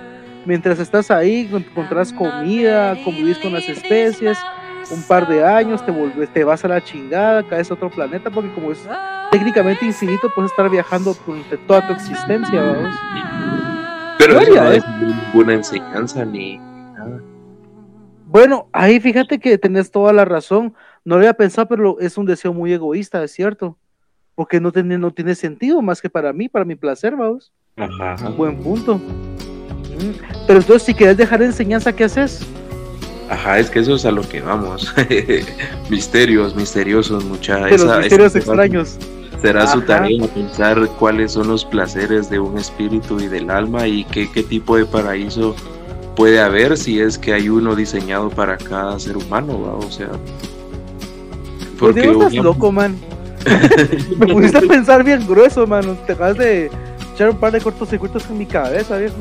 [0.46, 4.38] Mientras estás ahí, encontrás comida, convivís con las especies,
[4.90, 8.31] un par de años, te volvés, te vas a la chingada, caes a otro planeta,
[8.31, 8.79] porque como es
[9.31, 12.94] técnicamente infinito, puedes estar viajando durante toda tu existencia, vamos.
[14.18, 17.20] Pero eso no es ninguna enseñanza ni nada.
[18.27, 20.75] Bueno, ahí fíjate que tenés toda la razón.
[21.05, 23.77] No lo había pensado, pero es un deseo muy egoísta, es cierto
[24.37, 27.51] porque no tiene, no tiene sentido más que para mí, para mi placer, vamos.
[27.77, 28.14] Ajá.
[28.37, 29.01] Buen punto.
[30.46, 32.46] Pero entonces, si quieres dejar enseñanza, ¿qué haces?
[33.31, 34.95] Ajá, es que eso es a lo que vamos.
[35.91, 37.80] misterios, misteriosos, muchachos.
[37.80, 38.99] los misterios extraños.
[39.41, 44.05] Será su tarea pensar cuáles son los placeres de un espíritu y del alma y
[44.05, 45.55] qué, qué tipo de paraíso
[46.14, 49.74] puede haber si es que hay uno diseñado para cada ser humano, ¿va?
[49.74, 50.11] o sea.
[51.78, 52.97] Pues porque estás loco, man.
[54.18, 55.94] me pusiste a pensar bien grueso, mano.
[56.07, 56.70] Te acabas de
[57.14, 59.16] echar un par de cortocircuitos en mi cabeza, viejo.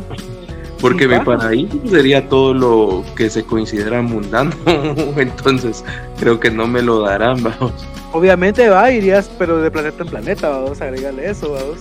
[0.81, 4.51] Porque mi paraíso sería todo lo que se considera mundano.
[5.17, 5.83] Entonces,
[6.19, 7.73] creo que no me lo darán, vamos.
[8.11, 11.77] Obviamente va, irías, pero de planeta en planeta, vamos a agregarle eso, vamos.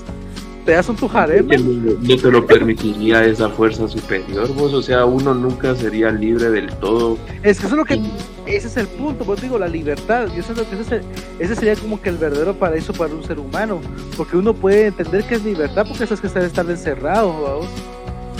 [0.64, 1.46] Te das un tujarem.
[1.46, 4.72] No, te lo permitiría esa fuerza superior, vos.
[4.72, 7.18] O sea, uno nunca sería libre del todo.
[7.42, 8.00] Es que eso es lo que.
[8.46, 10.28] Ese es el punto, vos digo, la libertad.
[10.34, 11.00] Y eso es lo que ese,
[11.38, 13.80] ese, sería como que el verdadero paraíso para un ser humano.
[14.16, 17.68] Porque uno puede entender que es libertad porque sabes que estar encerrado, vamos.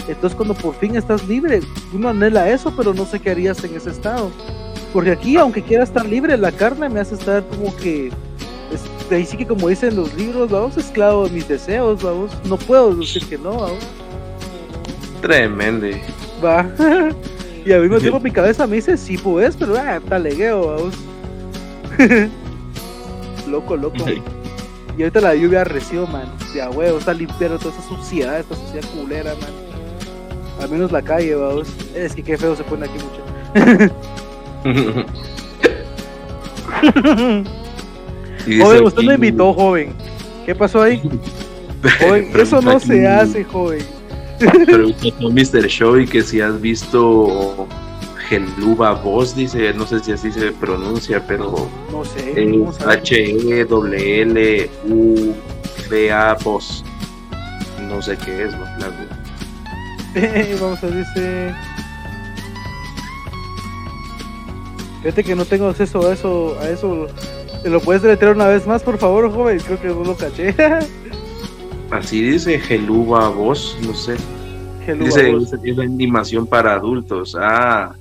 [0.07, 1.61] Entonces, cuando por fin estás libre,
[1.93, 4.31] uno anhela eso, pero no sé qué harías en ese estado.
[4.93, 8.11] Porque aquí, aunque quiera estar libre, la carne me hace estar como que
[9.11, 12.31] ahí sí que como dicen los libros, vamos, esclavo de mis deseos, vamos.
[12.45, 13.87] No puedo decir que no, vamos.
[15.21, 15.87] Tremendo.
[16.43, 16.69] Va.
[17.65, 20.95] y al mismo tiempo mi cabeza me dice, sí pues, pero ah, está legueo, vamos.
[23.47, 24.05] loco, loco.
[24.97, 26.31] Y ahorita la lluvia recibo, man.
[26.53, 29.51] Ya, huevo, está limpiando toda esa suciedad, esta suciedad culera, man.
[30.61, 31.67] Al menos la calle, vamos.
[31.93, 33.21] Es que qué feo se pone aquí mucho.
[38.45, 39.93] joven, usted me invitó, joven.
[40.45, 41.01] ¿Qué pasó ahí?
[41.99, 43.83] joven, eso no se hace, joven.
[44.37, 45.67] Pregunta con Mr.
[45.67, 47.67] Show que si has visto
[48.27, 52.33] Geluba Voz, dice, no sé si así se pronuncia, pero no sé.
[52.85, 53.63] H-E-W-L-U-B-A
[56.43, 56.83] Voz.
[57.87, 58.65] No sé qué es, ¿no?
[60.61, 61.53] Vamos a dice.
[65.01, 67.07] Fíjate que no tengo acceso a eso, a eso
[67.65, 69.57] ¿Te lo puedes deletrear una vez más, por favor, joven?
[69.57, 70.53] Creo que no lo caché.
[71.89, 74.17] Así dice Geluba Voz, no sé.
[74.99, 75.31] dice,
[75.63, 77.35] es animación para adultos.
[77.35, 77.95] Ah,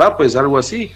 [0.00, 0.92] va, pues algo así.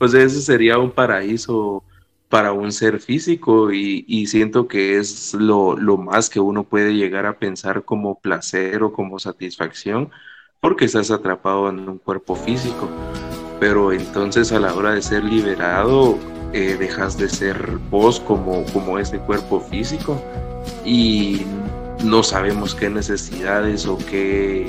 [0.00, 1.84] o sea, ese sería un paraíso
[2.28, 7.26] para un ser físico y, siento que es lo, lo, más que uno puede llegar
[7.26, 10.10] a pensar como placer o como satisfacción
[10.58, 12.88] porque estás atrapado en un cuerpo físico.
[13.60, 16.18] Pero entonces a la hora de ser liberado,
[16.56, 20.22] eh, dejas de ser vos como, como ese cuerpo físico
[20.84, 21.42] y
[22.04, 24.64] no sabemos qué necesidades o qué,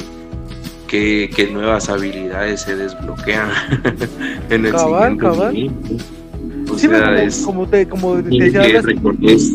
[0.88, 3.52] qué, qué nuevas habilidades se desbloquean
[4.50, 5.72] en el cabal, cabal.
[6.72, 9.52] O sea, como, es como te, como te que recordes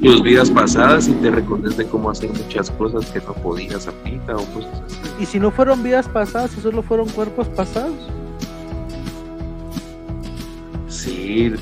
[0.00, 4.36] tus vidas pasadas y te recordes de cómo hacer muchas cosas que no podías ahorita
[4.36, 4.96] o cosas así.
[5.18, 7.96] ¿Y si no fueron vidas pasadas, si solo fueron cuerpos pasados?
[10.98, 11.52] Sí,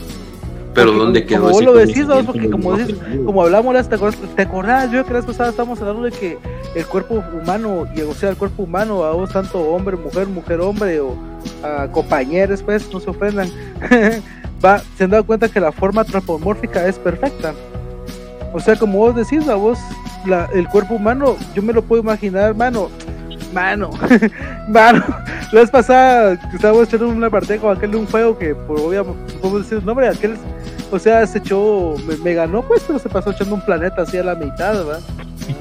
[0.75, 4.19] pero ¿dónde quedó Como vos lo decís, porque como, decís, como hablamos, ¿te acordás?
[4.35, 4.91] ¿te acordás?
[4.91, 6.39] Yo que la vez pasada estábamos hablando de que
[6.75, 10.61] el cuerpo humano, y, o sea, el cuerpo humano, a vos tanto hombre, mujer, mujer,
[10.61, 11.15] hombre, o
[11.63, 13.49] a compañeros, pues, no se ofendan,
[14.65, 17.55] va, se han dado cuenta que la forma antropomórfica es perfecta.
[18.55, 19.79] O sea, como vos decís, a vos,
[20.25, 22.91] la, el cuerpo humano, yo me lo puedo imaginar, mano,
[23.53, 23.91] mano,
[24.69, 25.05] mano,
[25.53, 29.35] la vez pasada estábamos echando una partida con aquel de un juego que, por obviamente,
[29.35, 30.37] podemos decir un nombre, aquel,
[30.91, 34.25] o sea, se echó, me, ganó, pues, pero se pasó echando un planeta así a
[34.25, 35.01] la mitad, ¿verdad?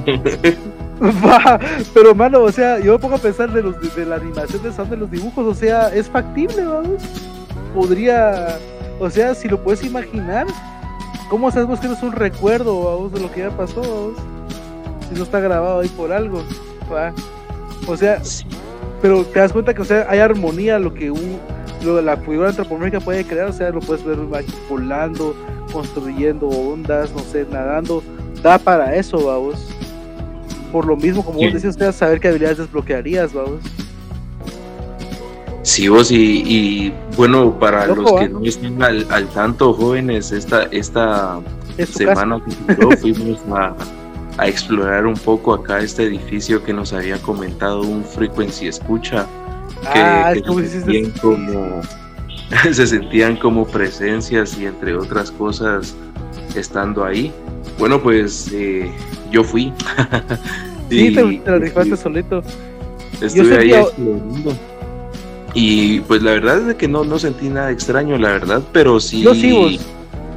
[1.02, 1.60] Va,
[1.94, 4.72] pero mano, o sea, yo me pongo a pensar de, los, de, la animación de
[4.72, 7.04] son de los dibujos, o sea, es factible, vamos.
[7.74, 8.58] Podría,
[9.00, 10.48] o sea, si lo puedes imaginar,
[11.30, 14.20] ¿cómo sabemos que no es un recuerdo, vamos, de lo que ya pasó, vamos?
[15.10, 16.42] Si no está grabado ahí por algo,
[16.92, 17.14] va.
[17.88, 18.22] O sea,
[19.02, 21.40] pero te das cuenta que o sea, hay armonía lo que un,
[21.84, 24.18] lo, la figura antropomórfica puede crear, o sea, lo puedes ver
[24.70, 25.36] volando,
[25.72, 28.04] construyendo ondas, no sé, nadando,
[28.42, 29.70] da para eso, vamos.
[30.72, 33.62] Por lo mismo, como vos decías, usted saber qué habilidades desbloquearías, vamos.
[35.62, 41.42] Sí, vos, y, bueno, para los que no estén al, tanto, jóvenes, esta, esta
[41.78, 43.74] semana que fuimos a
[44.38, 49.28] a explorar un poco acá este edificio que nos había comentado un frequency escucha
[49.94, 51.82] que, ah, se, sentían como,
[52.72, 55.96] se sentían como presencias y entre otras cosas
[56.56, 57.32] estando ahí.
[57.78, 58.90] Bueno, pues eh,
[59.32, 59.74] yo fui.
[60.90, 62.42] sí, te, te lo solito.
[63.22, 64.56] Estuve ahí explorando.
[65.54, 69.22] Y pues la verdad es que no, no sentí nada extraño, la verdad, pero sí.
[69.22, 69.80] Yo sí,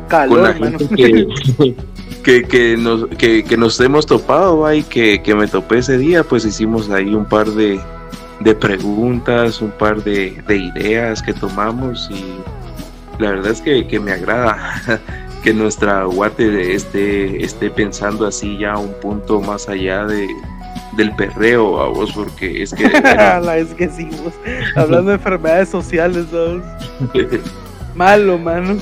[0.08, 0.54] Calor,
[0.94, 1.26] que,
[2.22, 7.14] que, nos, que, nos hemos topado y que, me topé ese día, pues hicimos ahí
[7.14, 7.80] un par de,
[8.60, 12.36] preguntas, un par de, ideas que tomamos y
[13.22, 15.00] la verdad es que, me agrada
[15.42, 20.28] que nuestra guate esté, esté pensando así ya un punto más allá de,
[20.96, 22.84] del perreo a vos, porque es que...
[23.56, 24.08] es que sí,
[24.76, 26.26] hablando de enfermedades sociales,
[27.94, 28.76] Malo, mano.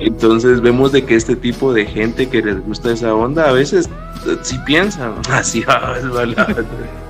[0.00, 3.88] Entonces vemos de que este tipo de gente que les gusta esa onda, a veces
[4.26, 5.94] eh, si piensan, así, ah,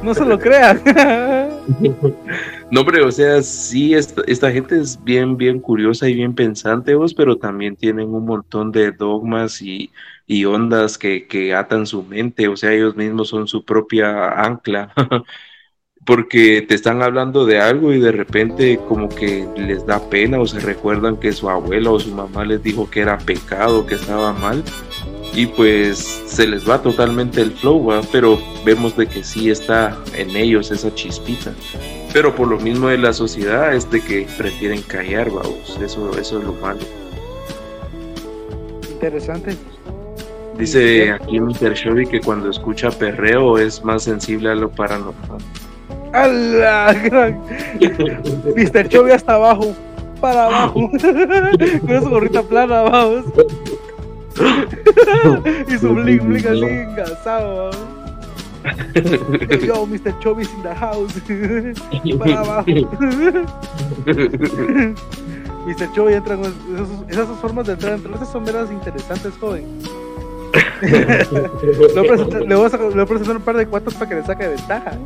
[0.02, 0.82] no se lo crean.
[2.70, 7.14] no, pero o sea, sí, esta, gente es bien, bien curiosa y bien pensante, vos,
[7.14, 9.92] pero también tienen un montón de dogmas y,
[10.26, 14.92] y ondas que, que atan su mente, o sea, ellos mismos son su propia ancla.
[16.10, 20.46] porque te están hablando de algo y de repente como que les da pena o
[20.46, 24.32] se recuerdan que su abuela o su mamá les dijo que era pecado, que estaba
[24.32, 24.64] mal
[25.36, 30.34] y pues se les va totalmente el flow, pero vemos de que sí está en
[30.34, 31.52] ellos esa chispita.
[32.12, 36.38] Pero por lo mismo de la sociedad es de que prefieren callar, vamos, eso, eso
[36.40, 36.80] es lo malo.
[38.90, 39.56] Interesante.
[40.58, 41.74] Dice aquí Mr.
[41.74, 45.38] Shelby que cuando escucha perreo es más sensible a lo paranormal.
[48.56, 48.88] Mr.
[48.88, 49.76] Chovy hasta abajo,
[50.20, 53.26] para abajo, con su gorrita plana, vamos.
[55.68, 57.70] y su bling bling así engasado.
[59.64, 60.18] Yo, Mr.
[60.20, 61.14] Chovy in the house,
[62.18, 62.66] para abajo.
[65.66, 65.92] Mr.
[65.94, 66.44] Chovy entra en
[67.08, 69.64] esas, formas de entrar esas son veras interesantes, joven.
[70.82, 74.98] le, voy a, presentar un par de cuantos para que le saque ventaja.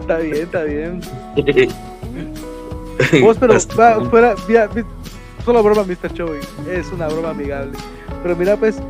[0.00, 1.00] Está bien, está bien.
[3.22, 3.58] Vos, pero
[4.10, 4.34] fuera,
[5.44, 6.12] solo broma, Mr.
[6.12, 6.40] Chovy.
[6.70, 7.72] Es una broma amigable.
[8.22, 8.80] Pero mira, pues,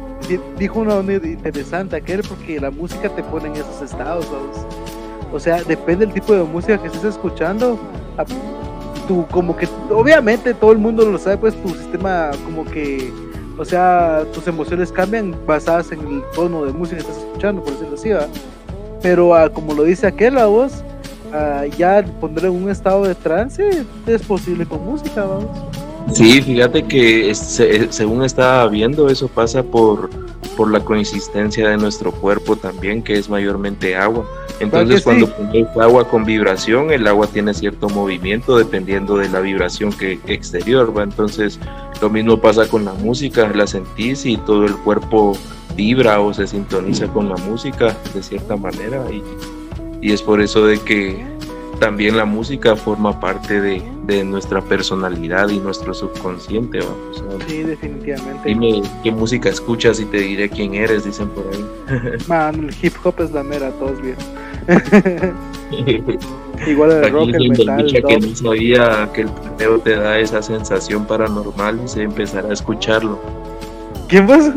[0.58, 4.26] dijo una onda interesante aquel porque la música te pone en esos estados,
[5.32, 7.78] O sea, depende del tipo de música que estés escuchando.
[9.06, 13.12] Tú, como que, obviamente, todo el mundo lo sabe, pues tu sistema, como que,
[13.56, 17.72] o sea, tus emociones cambian basadas en el tono de música que estás escuchando, por
[17.72, 18.26] decirlo así, ¿va?
[19.02, 20.82] Pero ah, como lo dice aquel, la voz,
[21.32, 25.50] ah, ya poner en un estado de trance es posible con música, vamos.
[26.12, 30.08] Sí, fíjate que según estaba viendo, eso pasa por,
[30.56, 34.26] por la consistencia de nuestro cuerpo también, que es mayormente agua.
[34.60, 39.92] Entonces, cuando pones agua con vibración, el agua tiene cierto movimiento dependiendo de la vibración
[39.92, 41.04] que exterior, ¿va?
[41.04, 41.60] Entonces,
[42.00, 45.36] lo mismo pasa con la música, la sentís y todo el cuerpo
[45.76, 49.22] vibra o se sintoniza con la música de cierta manera y,
[50.00, 51.24] y es por eso de que
[51.78, 56.80] también la música forma parte de, de nuestra personalidad y nuestro subconsciente.
[57.46, 58.48] sí, definitivamente.
[58.48, 62.18] Dime qué música escuchas y te diré quién eres, dicen por ahí.
[62.26, 64.16] Man, el hip hop es la mera, todos bien.
[66.66, 67.86] Igual el rock, el metal.
[67.86, 72.52] que no sabía que el perreo te da esa sensación paranormal y se empezará a
[72.52, 73.18] escucharlo.
[74.08, 74.50] ¿Quién más?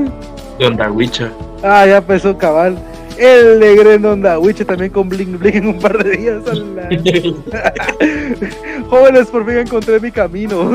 [0.60, 1.32] Ondawicha.
[1.64, 2.78] Ah, ya empezó cabal.
[3.18, 6.44] El negro en Ondawicha también con bling bling en un par de días.
[8.90, 10.72] Jóvenes, por fin encontré mi camino.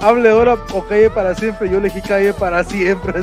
[0.00, 1.68] Hable ahora o calle para siempre.
[1.70, 3.14] Yo elegí calle para siempre.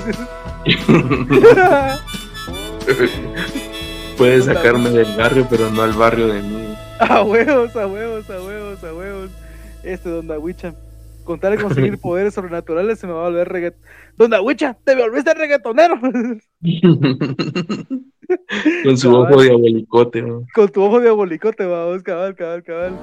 [4.18, 6.76] Puedes sacarme del barrio, pero no al barrio de mí.
[7.00, 9.30] A huevos, a huevos, a huevos, a huevos.
[9.84, 10.76] Este Don Dawicha.
[11.24, 13.82] Contar y conseguir poderes sobrenaturales se me va a volver reggaeton.
[14.18, 15.96] Don Dawicha, te volviste reggaetonero.
[18.84, 20.46] Con su ojo diabolicote, ¿no?
[20.54, 23.00] Con tu ojo diabolicote, vamos, cabal, cabal, cabal.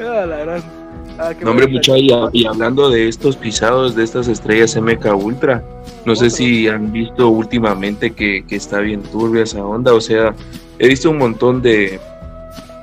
[0.00, 0.87] ah, la gran.
[1.18, 5.64] Ah, no, hombre, mucho, y, y, hablando de estos pisados de estas estrellas MK Ultra,
[6.04, 10.32] no sé si han visto últimamente que, que, está bien turbia esa onda, o sea,
[10.78, 11.98] he visto un montón de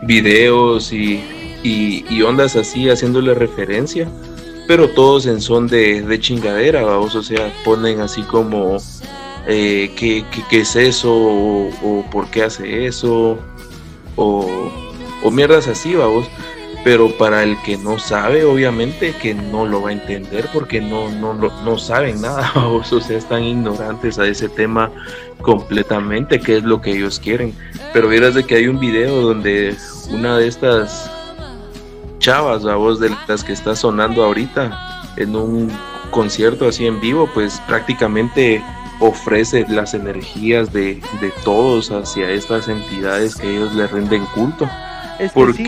[0.03, 1.23] videos y,
[1.63, 4.09] y, ondas así haciéndole referencia,
[4.67, 8.75] pero todos en son de, de chingadera, vamos, o sea, ponen así como
[9.47, 13.38] eh, ¿qué, qué, es eso o, por qué hace eso
[14.17, 14.45] o,
[15.23, 16.27] o mierdas así, vamos
[16.86, 21.09] pero para el que no sabe, obviamente que no lo va a entender porque no,
[21.09, 24.91] no, no, saben nada, o sea, están ignorantes a ese tema
[25.41, 27.55] completamente, que es lo que ellos quieren.
[27.91, 29.75] Pero vieras de que hay un video donde
[30.11, 31.09] una de estas
[32.19, 35.71] chavas, la voz de las que está sonando ahorita, en un
[36.11, 38.63] concierto así en vivo, pues prácticamente
[38.99, 44.69] ofrece las energías de, de todos hacia estas entidades que ellos le rinden culto
[45.34, 45.66] porque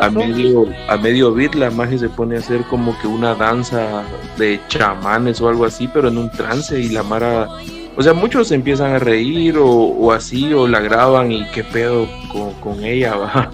[0.00, 4.04] a medio a medio beat la magia se pone a hacer como que una danza
[4.38, 7.48] de chamanes o algo así pero en un trance y la mara
[7.96, 12.52] o sea muchos empiezan a reír o, así o la graban y qué pedo con,
[12.54, 13.50] con ella va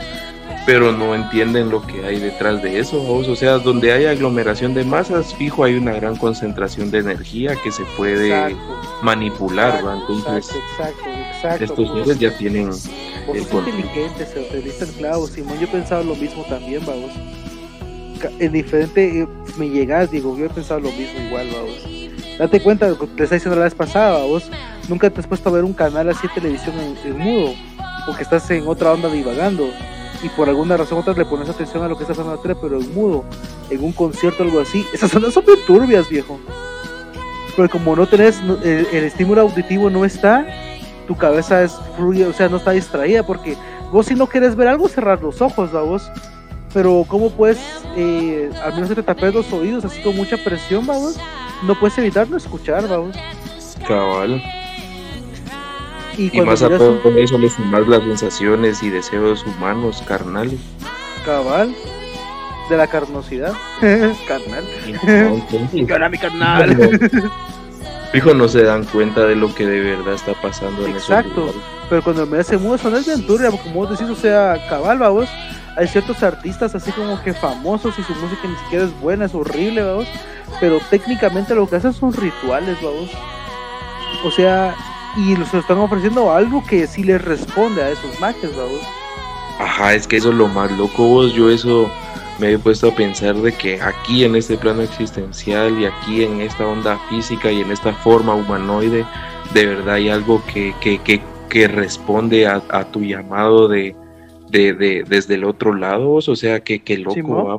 [0.66, 3.02] pero no entienden lo que hay detrás de eso.
[3.02, 7.72] O sea, donde hay aglomeración de masas, fijo, hay una gran concentración de energía que
[7.72, 8.56] se puede
[9.02, 9.82] manipular.
[10.08, 10.54] Entonces,
[11.44, 12.70] estos seres ya tienen
[13.26, 15.58] Vos sos inteligente, se te dice el clavo, Simón.
[15.60, 17.10] Yo pensaba lo mismo también, vamos.
[18.38, 22.02] En diferente, eh, me llegas, digo, yo he pensado lo mismo igual, vamos.
[22.38, 24.50] Date cuenta, te estaba diciendo la vez pasada, vos
[24.88, 26.74] nunca te has puesto a ver un canal así de televisión
[27.04, 27.52] en, mudo,
[28.06, 29.68] porque estás en otra onda divagando.
[30.22, 32.80] y por alguna razón otra le pones atención a lo que está pasando atrás, pero
[32.80, 33.24] en mudo,
[33.70, 36.38] en un concierto o algo así, esas zonas son bien turbias, viejo.
[37.56, 40.46] Pero como no tenés, el, estímulo auditivo no está,
[41.06, 43.56] tu cabeza es fluye, o sea, no está distraída, porque
[43.90, 46.10] vos si no quieres ver algo, cerrar los ojos, ¿va vos?
[46.72, 47.58] Pero ¿cómo puedes,
[47.96, 51.18] eh, al menos te tapes los oídos así con mucha presión, vamos?
[51.62, 53.16] No puedes evitar no escuchar, vamos.
[53.86, 54.42] Cabal.
[56.16, 60.60] Y, más a todo eso le sumas las sensaciones y deseos humanos, carnales.
[61.24, 61.74] Cabal.
[62.68, 63.52] De la carnosidad.
[63.80, 64.64] carnal.
[65.06, 67.00] No, mi carnal.
[68.12, 71.54] Fijo, no se dan cuenta de lo que de verdad está pasando en Exacto.
[71.88, 75.28] Pero cuando me hace mudo, son es de como vos decís, o sea, cabal, vamos.
[75.76, 79.34] Hay ciertos artistas así como que famosos y su música ni siquiera es buena, es
[79.34, 80.06] horrible, vamos.
[80.60, 83.10] Pero técnicamente lo que hacen son rituales, vamos.
[84.24, 84.76] O sea,
[85.16, 88.80] y se están ofreciendo algo que sí les responde a esos magias, vamos.
[89.58, 91.32] Ajá, es que eso es lo más loco, vos.
[91.32, 91.90] Yo eso
[92.38, 96.40] me he puesto a pensar de que aquí en este plano existencial y aquí en
[96.40, 99.04] esta onda física y en esta forma humanoide,
[99.54, 103.94] de verdad hay algo que, que, que, que responde a, a, tu llamado de,
[104.50, 107.58] de, de, desde el otro lado, o sea, que, que loco va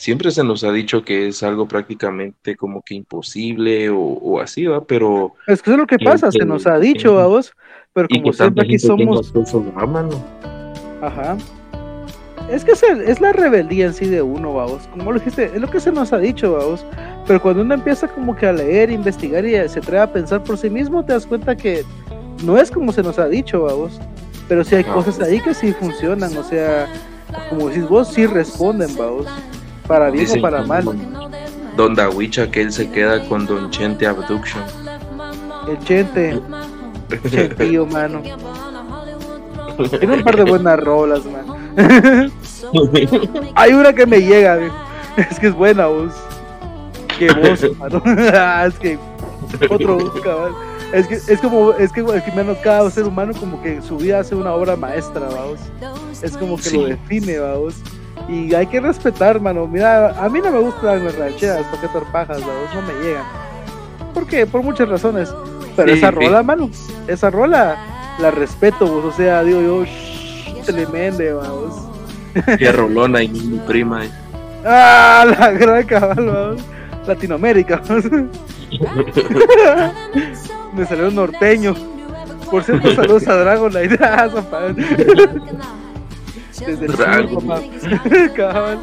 [0.00, 4.82] siempre se nos ha dicho que es algo prácticamente como que imposible o, así, ¿va?
[4.82, 5.34] Pero...
[5.46, 7.52] Es que eso es lo que pasa, se nos ha dicho a vos,
[7.92, 9.30] pero como siempre aquí somos...
[11.02, 11.36] Ajá.
[12.50, 14.88] Es que es, la rebeldía en sí de uno, vamos.
[14.90, 16.84] Como lo dijiste, es lo que se nos ha dicho, vamos.
[17.26, 20.58] Pero cuando uno empieza como que a leer, investigar y se atreve a pensar por
[20.58, 21.84] sí mismo, te das cuenta que
[22.44, 24.00] no es como se nos ha dicho, vamos.
[24.48, 26.88] Pero sí hay cosas ahí que sí funcionan, o sea,
[27.48, 29.26] como decís vos, sí responden, vamos
[29.90, 30.84] para bien o para mal.
[31.76, 34.62] Don Dawicha que él se queda con Don Chente Abduction.
[35.68, 36.40] El Chente.
[37.30, 38.22] Chentío, mano.
[39.98, 42.30] Tiene un par de buenas rolas, man.
[43.54, 44.58] Hay una que me llega,
[45.16, 46.12] es que es buena voz.
[47.18, 48.02] Qué voz, mano.
[48.66, 48.98] es que
[49.68, 50.52] otro cabal.
[50.92, 53.96] Es que es como es que, es que menos cada ser humano como que su
[53.96, 55.60] vida hace una obra maestra, vamos.
[56.22, 57.76] Es como que lo define, vamos.
[58.28, 59.66] Y hay que respetar, mano.
[59.66, 63.24] Mira, a mí no me gustan las rancheras, porque torpajas, no me llegan.
[64.14, 64.46] ¿Por qué?
[64.46, 65.32] Por muchas razones.
[65.76, 66.70] Pero esa rola, mano,
[67.06, 67.76] esa rola
[68.18, 69.04] la respeto, vos.
[69.04, 69.84] O sea, digo yo,
[70.64, 71.89] tremende, vamos.
[72.58, 74.04] Qué rolona y mi prima.
[74.04, 74.10] Eh.
[74.64, 76.62] Ah, la gran cabal, vamos.
[77.06, 77.80] Latinoamérica,
[80.74, 81.74] me salió un norteño.
[82.50, 84.28] Por cierto, saludos a Dragon la idea,
[86.66, 87.62] Desde el papá.
[88.36, 88.78] Cabal.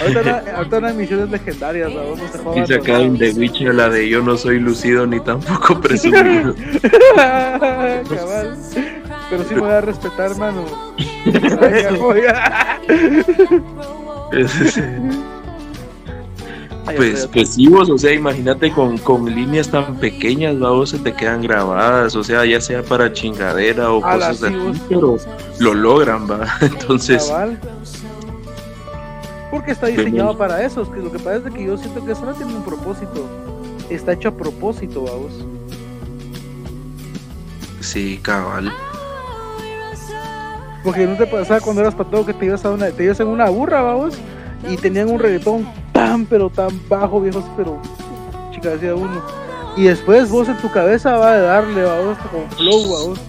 [0.00, 4.38] Ahorita, ahorita una misiones legendarias, vamos a Y sacaron de Witcher la de yo no
[4.38, 6.54] soy lucido ni tampoco presumido.
[7.14, 8.56] Cabal.
[9.32, 10.66] Pero sí me voy a respetar, hermano.
[16.96, 21.14] Pues, pues sí, vos, o sea, imagínate con, con líneas tan pequeñas, vos se te
[21.14, 24.54] quedan grabadas, o sea, ya sea para chingadera o cosas así,
[24.88, 25.16] pero
[25.60, 26.44] lo logran, va.
[26.60, 27.32] Entonces.
[29.50, 32.26] Porque está diseñado para eso, que lo que pasa es que yo siento que eso
[32.26, 33.28] no tiene un propósito,
[33.88, 35.32] está hecho a propósito, vamos.
[37.80, 38.72] Sí, cabal.
[40.84, 43.28] Porque no te pasaba cuando eras todo que te ibas a una, te ibas en
[43.28, 44.14] una burra, vamos,
[44.68, 47.80] y tenían un reggaetón tan, pero tan bajo, viejos, pero
[48.50, 49.22] chica decía uno.
[49.76, 53.20] Y después vos en tu cabeza va a darle, vamos, con flow, vamos.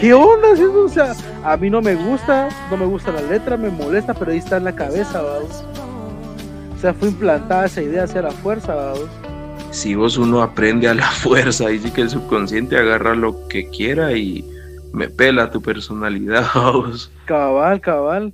[0.00, 0.48] ¿qué onda?
[0.84, 1.14] O sea,
[1.44, 4.56] a mí no me gusta, no me gusta la letra, me molesta, pero ahí está
[4.56, 5.64] en la cabeza, vamos.
[6.76, 9.08] O sea, fue implantada esa idea hacia la fuerza, vamos.
[9.70, 13.68] Si vos uno aprende a la fuerza, y sí que el subconsciente agarra lo que
[13.68, 14.44] quiera y
[14.92, 17.10] me pela tu personalidad, vamos.
[17.24, 18.32] Cabal, cabal.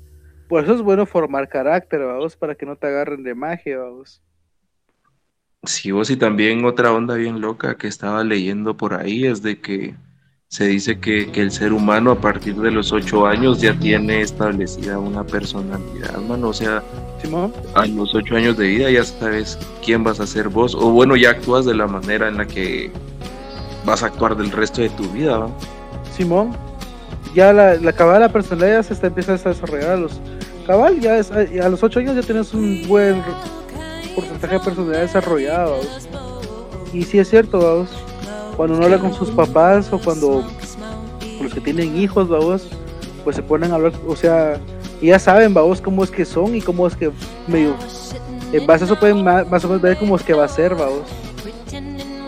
[0.48, 4.22] Por eso es bueno formar carácter, vamos, para que no te agarren de magia, vamos.
[5.64, 9.60] Sí, vos y también otra onda bien loca que estaba leyendo por ahí es de
[9.60, 9.94] que
[10.48, 14.98] se dice que, el ser humano a partir de los ocho años ya tiene establecida
[14.98, 16.48] una personalidad, mano.
[16.48, 16.82] O sea,
[17.74, 20.74] a los ocho años de vida ya sabes quién vas a ser vos.
[20.74, 22.90] O bueno, ya actúas de la manera en la que
[23.84, 25.46] vas a actuar del resto de tu vida.
[26.18, 26.50] Simón,
[27.32, 30.20] ya la, la cabal la personalidad se está empezando a desarrollar a los
[30.66, 33.22] cabal, ya es, a los 8 años ya tienes un buen
[34.14, 35.76] porcentaje de personalidad desarrollada,
[36.92, 37.88] Y si es cierto, vamos,
[38.56, 40.44] cuando uno habla con sus papás o cuando
[41.40, 42.68] los que tienen hijos, vamos,
[43.22, 44.60] pues se ponen a hablar, o sea,
[45.00, 47.12] ya saben, vamos, cómo es que son y cómo es que
[47.46, 47.74] medio,
[48.52, 50.76] en base a eso pueden más, o menos ver cómo es que va a ser.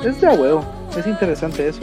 [0.04, 0.64] Es de huevo,
[0.96, 1.80] es interesante eso.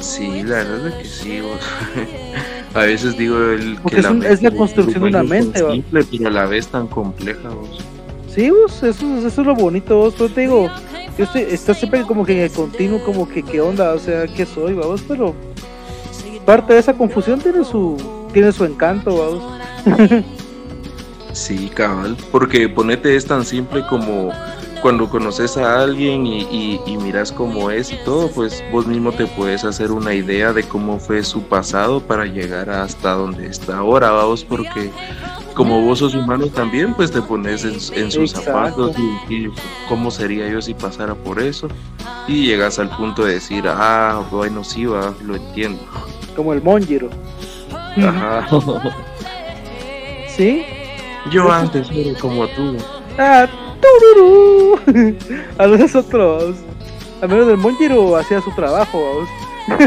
[0.00, 1.60] Sí, la verdad es que sí, vos.
[2.74, 6.30] A veces digo el que la es, la construcción de una mente, simple, pero a
[6.30, 7.82] la vez tan compleja, vos.
[8.28, 10.70] Sí, vos, eso, eso es lo bonito, vos, pero te digo,
[11.16, 14.26] yo estoy, estás siempre como que en el continuo, como que qué onda, o sea,
[14.26, 15.34] qué soy, vamos, pero
[16.44, 17.96] parte de esa confusión tiene su,
[18.34, 20.22] tiene su encanto, vamos.
[21.32, 24.32] sí, cabal, porque ponete es tan simple como
[24.82, 29.64] cuando conoces a alguien y, miras cómo es y todo, pues vos mismo te puedes
[29.64, 34.44] hacer una idea de cómo fue su pasado para llegar hasta donde está ahora, vamos,
[34.44, 34.90] porque
[35.54, 38.94] como vos sos humano también, pues te pones en, sus zapatos
[39.28, 39.48] y,
[39.88, 41.68] cómo sería yo si pasara por eso
[42.28, 45.82] y llegas al punto de decir, ah, bueno, sí, va, lo entiendo.
[46.34, 47.08] Como el Monjiro.
[47.96, 48.46] Ajá.
[50.28, 50.64] ¿Sí?
[51.30, 52.76] Yo antes era como tú.
[53.18, 53.46] Ah,
[55.58, 56.56] a nosotros.
[57.20, 59.26] A menos el Monjiro hacía su trabajo.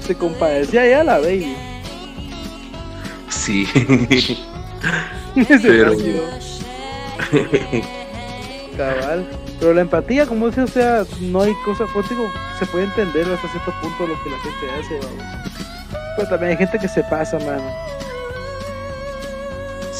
[0.00, 1.56] Se compadecía ya la baby.
[3.28, 3.66] Sí.
[5.62, 5.96] Pero...
[8.76, 9.28] Cabal.
[9.60, 12.06] Pero la empatía, como dice, o sea, no hay cosa, pues
[12.58, 15.24] se puede entender hasta cierto punto lo que la gente hace, vamos.
[16.16, 17.97] Pero también hay gente que se pasa, mano.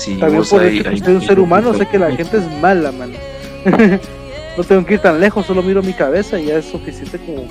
[0.05, 3.13] También por eso que soy un ser humano, sé que la gente es mala, man.
[4.57, 7.47] no tengo que ir tan lejos, solo miro mi cabeza y ya es suficiente como.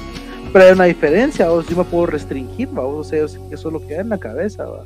[0.54, 3.86] Pero hay una diferencia, o si me puedo restringir, vamos, o sea, eso es lo
[3.86, 4.86] que hay en la cabeza, va.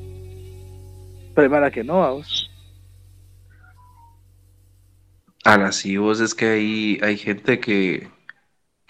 [1.35, 2.49] Pero es mala que no, vamos.
[5.43, 8.07] Ahora sí, vos es que hay, hay gente que,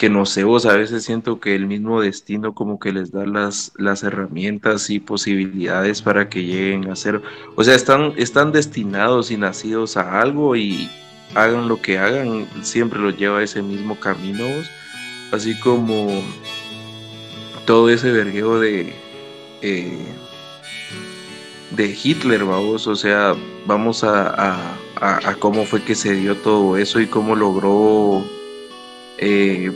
[0.02, 3.24] que no sé, vos a veces siento que el mismo destino como que les da
[3.28, 7.22] las, las herramientas y posibilidades para que lleguen a ser,
[7.56, 10.90] o sea, están, están destinados y nacidos a algo y
[11.36, 14.44] hagan lo que hagan, siempre los lleva a ese mismo camino,
[15.32, 16.24] así como
[17.68, 18.96] todo ese vergueo de,
[19.62, 20.04] eh,
[21.70, 23.36] de Hitler, vamos, o sea,
[23.68, 28.26] vamos a, a, cómo fue que se dio todo eso y cómo logró...
[29.20, 29.72] Eh,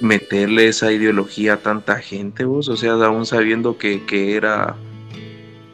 [0.00, 4.02] meterle esa ideología a tanta gente, vos, o sea, aún sabiendo que,
[4.36, 4.76] era,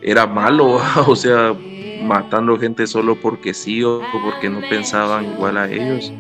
[0.03, 1.55] era malo, o sea,
[2.03, 6.13] matando gente solo porque sí o porque no pensaban igual a ellos.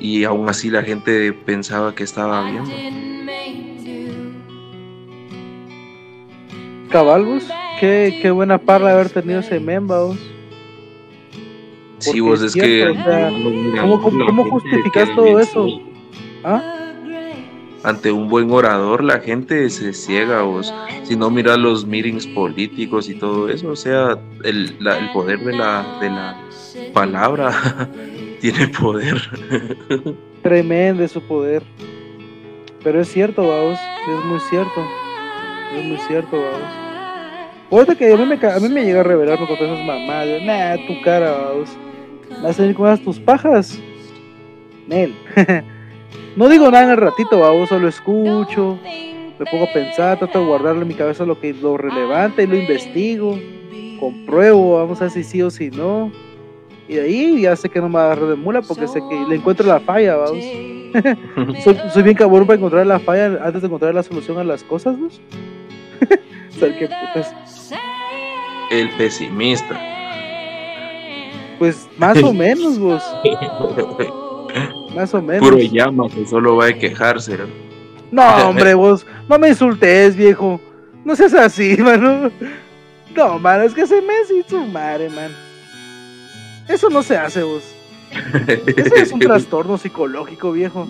[0.00, 2.64] Y aún así la gente pensaba que estaba bien.
[6.90, 7.44] Cabalgos,
[7.80, 10.18] qué, qué buena parra haber tenido ese memba, vos.
[11.98, 12.94] Sí, vos es, que...
[13.80, 15.66] ¿Cómo, justificas todo eso?
[16.44, 16.77] ¿Ah?
[17.84, 23.08] Ante un buen orador la gente se ciega o si no mira los meetings políticos
[23.08, 24.76] y todo eso, o sea, el,
[25.12, 26.40] poder de la, de la
[26.92, 27.88] palabra
[28.40, 29.20] tiene poder.
[30.42, 31.62] Tremendo su poder.
[32.82, 34.86] Pero es cierto, vamos, es muy cierto.
[35.76, 36.88] Es muy cierto, vamos.
[37.70, 40.42] Otra que a mí, me, a mí me llega a revelarme con todas esas mamadas.
[40.42, 41.76] Nah, tu cara, vamos.
[42.42, 43.78] Vas a venir con tus pajas.
[44.86, 45.14] Nel.
[46.36, 48.78] No digo nada en el ratito, vamos, solo escucho,
[49.38, 52.46] me pongo a pensar, trato de guardarle en mi cabeza lo que lo relevante y
[52.46, 53.38] lo investigo,
[53.98, 56.12] compruebo, vamos a ver si sí o si no.
[56.88, 59.36] Y de ahí ya sé que no me agarro de mula porque sé que le
[59.36, 60.44] encuentro la falla, vamos.
[61.92, 64.96] soy, bien cabrón para encontrar la falla antes de encontrar la solución a las cosas,
[64.98, 65.08] ¿no?
[66.60, 67.34] qué putas.
[68.70, 69.78] El pesimista.
[71.58, 73.02] Pues más o menos, vos.
[74.98, 75.48] Más o menos.
[75.48, 77.38] Puro llama que solo va a quejarse.
[78.10, 80.60] No, hombre, vos, no me insultes, viejo.
[81.04, 82.32] No seas así, mano.
[83.14, 85.30] No, mano, es que se me hizo madre, man.
[86.66, 87.62] Eso no se hace, vos.
[88.76, 90.88] Eso es un trastorno psicológico, viejo.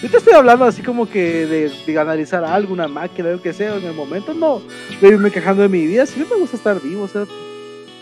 [0.00, 3.52] Yo te estoy hablando así como que de, de analizar algo, una máquina, lo que
[3.52, 4.62] sea, en el momento no
[4.98, 6.06] de irme quejando de mi vida.
[6.06, 7.26] Sí me gusta estar vivo, o sea,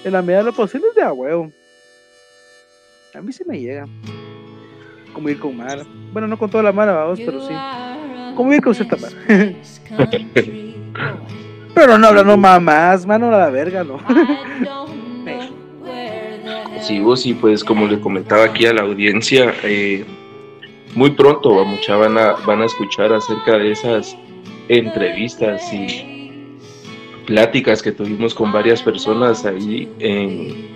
[0.04, 1.50] en la medida de lo posible es de a huevo.
[3.14, 3.88] A mí sí me llega
[5.14, 5.84] convivir con Mara.
[6.12, 7.54] Bueno, no con toda la Mara, vamos, pero sí.
[8.36, 9.16] Convivir con cierta Mara.
[11.74, 13.98] pero no no mamás, mano a la verga, no.
[16.80, 20.04] sí, vos y pues como le comentaba aquí a la audiencia, eh,
[20.94, 24.16] muy pronto mucha van a, van a escuchar acerca de esas
[24.68, 26.58] entrevistas y
[27.26, 30.73] pláticas que tuvimos con varias personas ahí en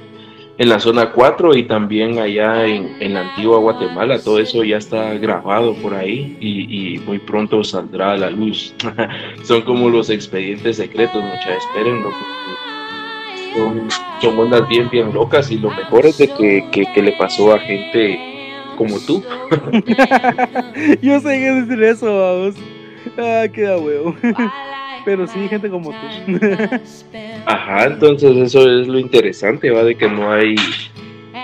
[0.59, 4.21] en la zona 4 y también allá en, la antigua Guatemala.
[4.21, 8.75] Todo eso ya está grabado por ahí y, muy pronto saldrá a la luz.
[9.45, 12.11] son como los expedientes secretos, mucha espérenlo.
[13.55, 13.89] Son,
[14.21, 18.19] son ondas bien, bien locas y lo mejor es de que, le pasó a gente
[18.77, 19.23] como tú.
[21.01, 22.57] Yo sé que decir eso, vamos.
[23.17, 24.15] Ah, queda huevo.
[25.09, 25.97] Pero sí, gente como tú.
[27.47, 29.83] Ajá, entonces eso es lo interesante, ¿va?
[29.83, 30.55] De que no hay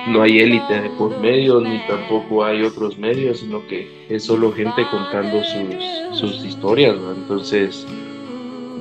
[0.07, 4.53] no hay élite de por medio, ni tampoco hay otros medios, sino que es solo
[4.53, 7.15] gente contando sus, sus historias, ¿va?
[7.17, 7.87] Entonces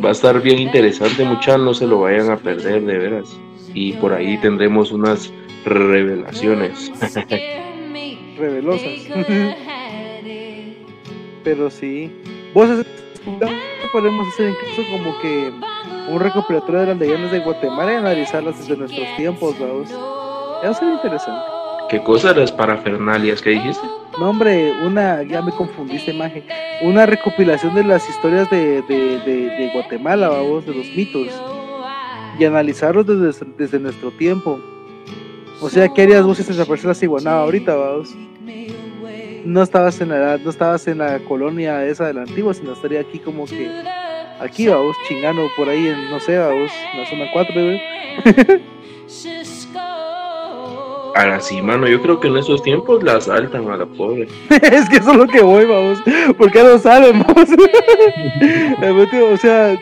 [0.03, 3.39] va a estar bien interesante, muchachos, no se lo vayan a perder, de veras.
[3.73, 5.31] Y por ahí tendremos unas
[5.63, 6.91] revelaciones.
[8.37, 9.07] Revelosas.
[11.45, 12.11] Pero sí.
[12.53, 12.85] Vos
[13.93, 15.53] podemos hacer incluso como que
[16.09, 19.89] un recopilatorio de las leyendas de Guatemala y analizarlas desde nuestros tiempos, vamos.
[20.63, 21.41] Eso sería interesante.
[21.89, 23.85] ¿Qué cosas las parafernalias que dijiste?
[24.19, 26.43] No, hombre, una, ya me confundiste, imagen.
[26.81, 31.27] Una recopilación de las historias de, de, de, Guatemala, vamos, de los mitos.
[32.39, 34.59] Y analizarlos desde, desde nuestro tiempo.
[35.61, 38.15] O sea, ¿qué harías vos si te desaparece la ciguanaba ahorita, vamos?
[39.43, 43.01] No estabas en la no estabas en la colonia esa de la antigua, sino estaría
[43.01, 43.69] aquí como que
[44.39, 47.81] aquí, vamos, chingando por ahí en, no sé, vamos, en la zona 4, güey.
[51.15, 54.27] Ahora sí, mano, yo creo que en esos tiempos la asaltan a la pobre.
[54.49, 55.99] es que eso es lo que voy, vamos.
[56.37, 57.49] Porque no saben, vamos.
[59.33, 59.79] o sea,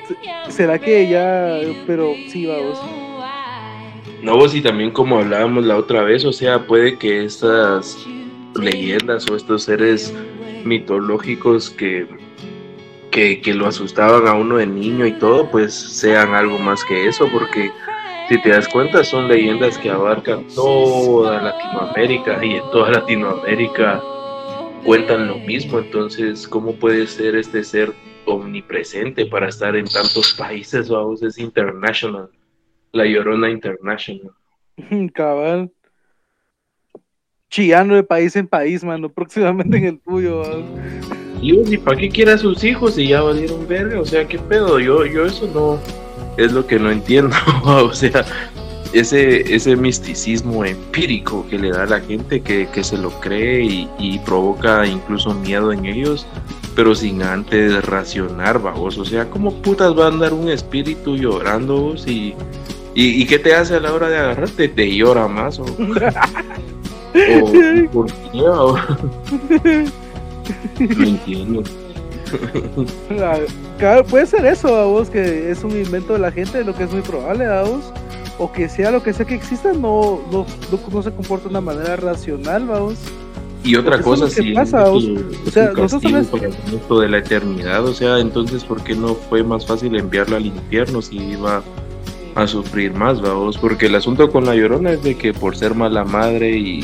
[0.50, 1.58] ¿será que ya?
[1.88, 2.78] Pero sí, vamos.
[4.22, 7.98] No, vos y también como hablábamos la otra vez, o sea, puede que estas
[8.56, 10.14] leyendas o estos seres
[10.66, 12.08] mitológicos que,
[13.12, 17.08] que, que lo asustaban a uno de niño y todo, pues sean algo más que
[17.08, 17.72] eso, porque
[18.30, 24.02] si te das cuenta, son leyendas que abarcan toda Latinoamérica y en toda Latinoamérica
[24.86, 25.80] cuentan lo mismo.
[25.80, 27.94] Entonces, ¿cómo puede ser este ser
[28.26, 30.90] omnipresente para estar en tantos países?
[30.90, 32.30] Vamos, es international,
[32.94, 34.32] la Llorona International.
[35.14, 35.72] Cabal.
[37.52, 40.42] Chillando de país en país, mano, próximamente en el tuyo.
[41.42, 44.00] ¿y para qué quiere a sus hijos y ya valieron verga?
[44.00, 44.80] O sea, ¿qué pedo?
[44.80, 45.78] Yo, yo eso no
[46.38, 47.36] es lo que no entiendo.
[47.64, 48.26] o sea,
[48.94, 54.20] ese, ese misticismo empírico que le da a la gente que, se lo cree y,
[54.26, 56.26] provoca incluso miedo en ellos,
[56.76, 58.98] pero sin antes racionar, vos.
[58.98, 62.34] O sea, ¿cómo putas va a andar un espíritu llorando vos y,
[62.96, 64.68] y, qué te hace a la hora de agarrarte?
[64.68, 65.60] ¿Te llora más?
[65.60, 65.66] ¿O,
[67.14, 68.42] o por qué?
[70.96, 71.64] no entiendo.
[74.10, 76.92] puede ser eso, a vos, que es un invento de la gente, lo que es
[76.92, 77.92] muy probable, a vos.
[78.38, 80.46] O que sea lo que sea que exista, no, no,
[80.92, 82.96] no, se comporta de una manera racional, vamos.
[83.64, 85.00] Y otra cosa, si pasa, o
[85.52, 86.28] sea, nosotros
[86.74, 90.48] esto de la eternidad, o sea, entonces, ¿por qué no fue más fácil enviarla al
[90.48, 91.62] infierno si iba
[92.34, 93.60] a sufrir más, vamos?
[93.60, 96.84] Porque el asunto con la llorona es de que por ser mala madre y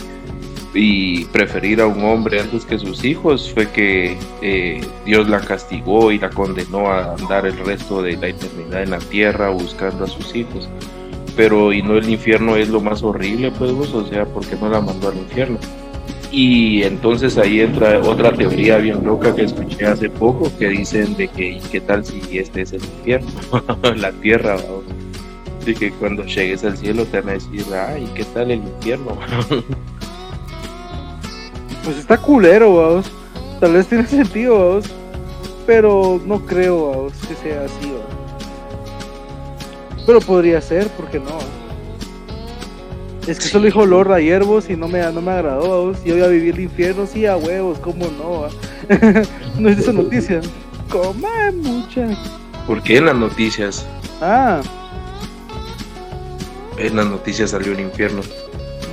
[0.74, 6.12] y preferir a un hombre antes que sus hijos fue que eh, Dios la castigó
[6.12, 10.08] y la condenó a andar el resto de la eternidad en la tierra buscando a
[10.08, 10.70] sus hijos.
[11.36, 14.70] Pero y no el infierno es lo más horrible, pues o sea, ¿por qué no
[14.70, 15.60] la mandó al infierno?
[16.32, 21.30] Y entonces ahí entra otra teoría bien loca que escuché hace poco que dicen de
[21.30, 23.30] que qué tal si este es el infierno,
[23.96, 24.58] la tierra,
[25.66, 29.18] y que cuando llegues al cielo te van a decir, ay, ¿qué tal el infierno?
[31.88, 33.10] pues está culero, vamos.
[33.62, 34.86] Tal vez tiene sentido, vamos.
[35.66, 38.18] Pero no creo, vamos, que sea así, vamos.
[40.06, 41.38] Pero podría ser, ¿por qué no?
[43.26, 46.04] Es que solo dijo Lord ayer, vos, y no me, no me agradó, vos.
[46.04, 48.48] Yo voy a vivir el infierno, sí, a huevos, ¿cómo no?
[49.58, 50.42] no es esa noticia.
[50.90, 52.10] Coma mucha.
[52.66, 53.86] ¿Por qué en las noticias?
[54.22, 54.62] Ah.
[56.78, 58.22] En las noticias salió el infierno.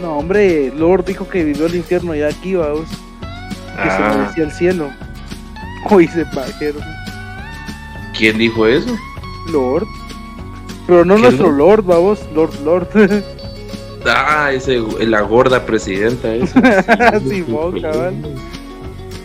[0.05, 2.91] No, hombre, Lord dijo que vivió el infierno ya aquí, vamos.
[2.91, 4.27] Que se ah.
[4.29, 4.91] decía el cielo.
[5.89, 6.79] Hoy se pajero.
[8.15, 8.95] ¿Quién dijo eso?
[9.51, 9.87] Lord.
[10.87, 12.89] Pero no nuestro Lord, vamos, Lord Lord.
[14.07, 16.61] ah, ese, la gorda presidenta esa.
[17.27, 17.43] Sí,
[17.81, 18.15] cabal.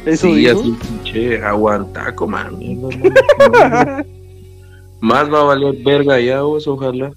[0.05, 2.57] Eso sí, así pinche, aguanta, man.
[5.01, 7.11] Más va a valer verga ya vos, ojalá.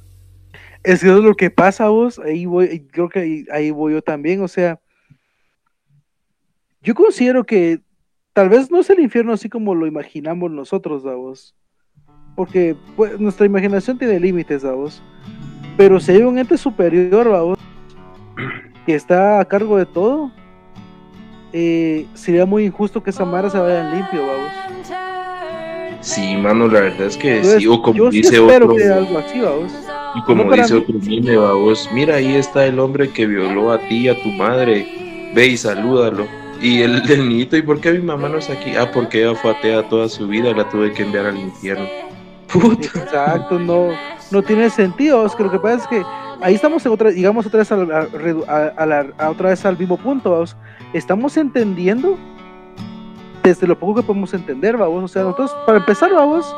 [0.85, 4.43] Es que es lo que pasa vos, ahí voy, creo que ahí, voy yo también,
[4.43, 4.81] o sea,
[6.83, 7.81] yo considero que
[8.33, 11.55] tal vez no es el infierno así como lo imaginamos nosotros, vos,
[12.35, 15.01] porque pues, nuestra imaginación tiene límites, vos,
[15.77, 17.59] pero si hay un ente superior, vos,
[18.87, 20.33] que está a cargo de todo,
[21.53, 24.53] eh, sería muy injusto que esa mara se vaya limpio, vamos.
[26.01, 28.73] Sí, mano, la verdad es que sí, o como dice otro.
[28.73, 29.41] algo así.
[30.15, 34.03] Y como dice otro mime, vos, mira, ahí está el hombre que violó a ti
[34.03, 34.87] y a tu madre,
[35.35, 36.27] ve y salúdalo.
[36.61, 38.77] Y el, el niñito, ¿y por qué mi mamá no está aquí?
[38.77, 41.87] Ah, porque ella fue atea toda su vida, la tuve que enviar al infierno.
[42.83, 43.89] Exacto, no,
[44.31, 45.25] no tiene sentido.
[45.25, 46.03] Es que lo que pasa es que
[46.43, 50.57] ahí estamos en otra, digamos otra vez, a, otra vez al mismo punto, vamos.
[50.93, 52.19] Estamos entendiendo
[53.43, 55.05] desde lo poco que podemos entender, vamos.
[55.05, 56.55] O sea, nosotros, para empezar, vamos,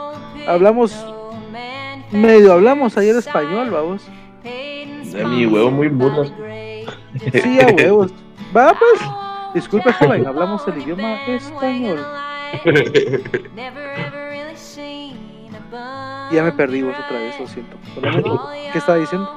[0.48, 0.92] hablamos,
[2.10, 4.02] medio hablamos ayer español, vamos.
[4.44, 6.24] A mi huevo muy burro.
[7.32, 8.12] Sí, a huevos.
[8.54, 9.00] Va, pues,
[9.54, 12.04] disculpe, joven, hablamos el idioma español.
[16.32, 17.76] Ya me perdí vos otra vez, lo siento.
[18.72, 19.30] ¿Qué estaba diciendo?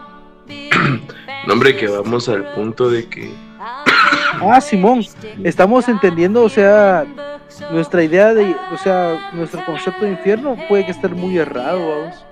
[1.46, 3.32] No, hombre, que vamos al punto de que.
[4.42, 5.04] Ah, Simón,
[5.44, 7.06] estamos entendiendo, o sea,
[7.72, 12.26] nuestra idea de, o sea, nuestro concepto de infierno puede que esté muy errado, vamos.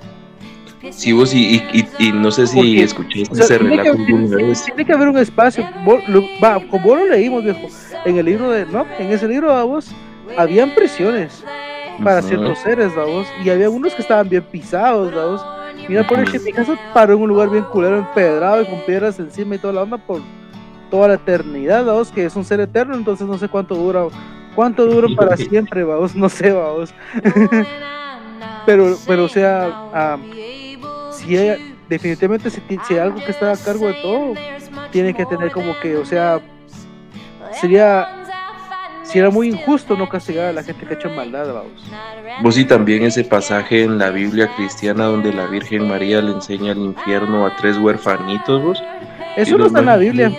[0.92, 1.62] Sí, vos, y,
[2.00, 5.68] y, no sé si escuchaste ese relato Tiene que haber un espacio,
[6.44, 7.68] va, como lo leímos, viejo,
[8.06, 9.92] en el libro de, no, en ese libro, vamos,
[10.38, 11.44] habían prisiones
[12.04, 15.46] para ciertos seres, vamos, y había unos que estaban bien pisados, vamos.
[15.88, 19.20] Mira, por ejemplo, mi casa paró en un lugar bien culero, empedrado y con piedras
[19.20, 20.22] encima y toda la onda por
[20.90, 24.08] toda la eternidad, vamos, que es un ser eterno, entonces no sé cuánto dura,
[24.56, 26.94] cuánto dura para siempre, vamos, no sé, vamos.
[28.66, 30.18] pero, pero, o sea,
[31.26, 34.34] si hay, definitivamente si, si hay algo que está a cargo de todo,
[34.92, 36.40] tiene que tener como que, o sea,
[37.60, 38.26] sería
[39.04, 41.92] si era muy injusto no castigar a la gente que ha hecho maldad, vamos.
[42.42, 46.72] Vos y también ese pasaje en la Biblia cristiana donde la Virgen María le enseña
[46.72, 48.84] el infierno a tres huerfanitos, vos.
[49.38, 50.32] Eso no está en la Biblia.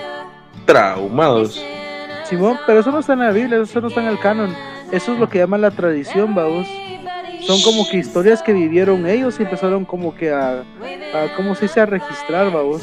[0.64, 1.64] Traumados.
[2.24, 4.52] Simón, pero eso no está en la Biblia, eso no está en el canon.
[4.90, 6.66] Eso es lo que llaman la tradición, vamos.
[7.42, 11.62] Son como que historias que vivieron ellos y empezaron como que a, a ¿cómo se
[11.62, 11.80] dice?
[11.80, 12.82] A registrar, vamos.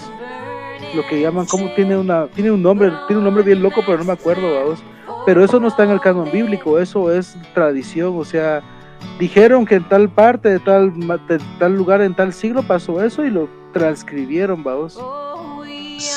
[0.95, 3.97] Lo que llaman, como tiene una, tiene un nombre, tiene un nombre bien loco, pero
[3.97, 4.83] no me acuerdo, vamos
[5.25, 8.61] pero eso no está en el canon bíblico, eso es tradición, o sea,
[9.19, 10.93] dijeron que en tal parte de tal,
[11.59, 14.99] tal lugar, en tal siglo pasó eso y lo transcribieron, vamos.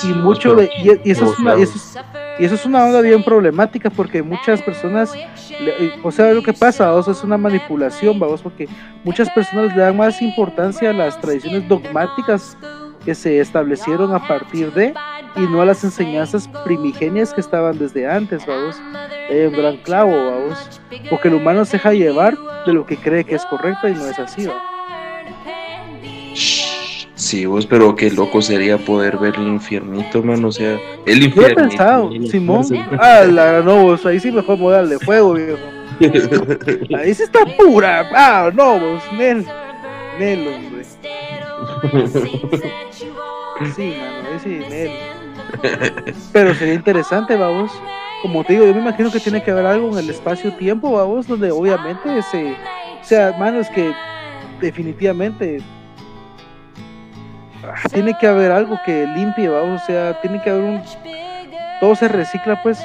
[0.04, 4.22] Y mucho de, y, eso es una, y, eso es, una onda bien problemática porque
[4.22, 5.12] muchas personas,
[6.02, 8.68] o sea, lo que pasa, vamos, es una manipulación, vamos, porque
[9.04, 12.56] muchas personas le dan más importancia a las tradiciones dogmáticas
[13.04, 14.92] que se establecieron a partir de
[15.36, 18.76] y no a las enseñanzas primigenias que estaban desde antes, vamos.
[19.30, 20.80] Hay un gran clavo, vamos.
[21.08, 24.06] Porque el humano se deja llevar de lo que cree que es correcto y no
[24.06, 24.60] es así, ¿va?
[27.16, 30.44] Sí, vos, pero qué loco sería poder ver el infiernito, man.
[30.44, 31.48] O sea, el infierno.
[31.50, 32.66] he pensado, Simón.
[33.00, 35.58] Ah, la no, vos, ahí sí mejor voy a darle fuego, viejo.
[36.94, 38.06] ahí sí está pura.
[38.14, 39.46] Ah, no, vos, Nel.
[40.18, 40.84] Nel, hombre.
[43.74, 44.90] Sí, mano, ahí sí, Nel.
[46.34, 47.72] Pero sería interesante, vamos.
[48.20, 51.26] Como te digo, yo me imagino que tiene que haber algo en el espacio-tiempo, vamos,
[51.26, 52.52] donde obviamente se.
[52.52, 53.90] O sea, manos que
[54.60, 55.62] definitivamente.
[57.68, 59.82] Ah, tiene que haber algo que limpie, vamos.
[59.82, 60.82] O sea, tiene que haber un.
[61.80, 62.84] Todo se recicla, pues.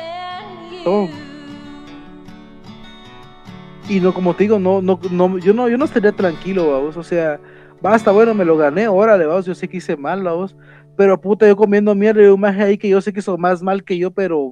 [0.83, 1.07] Todo.
[3.89, 6.97] Y no, como te digo, no, no, no, yo no, yo no estaría tranquilo, vamos.
[6.97, 7.39] O sea,
[7.81, 10.55] basta, bueno, me lo gané, órale, vamos, yo sé que hice mal, vamos
[10.95, 13.63] pero puta, yo comiendo mierda y un maje ahí que yo sé que son más
[13.63, 14.51] mal que yo, pero.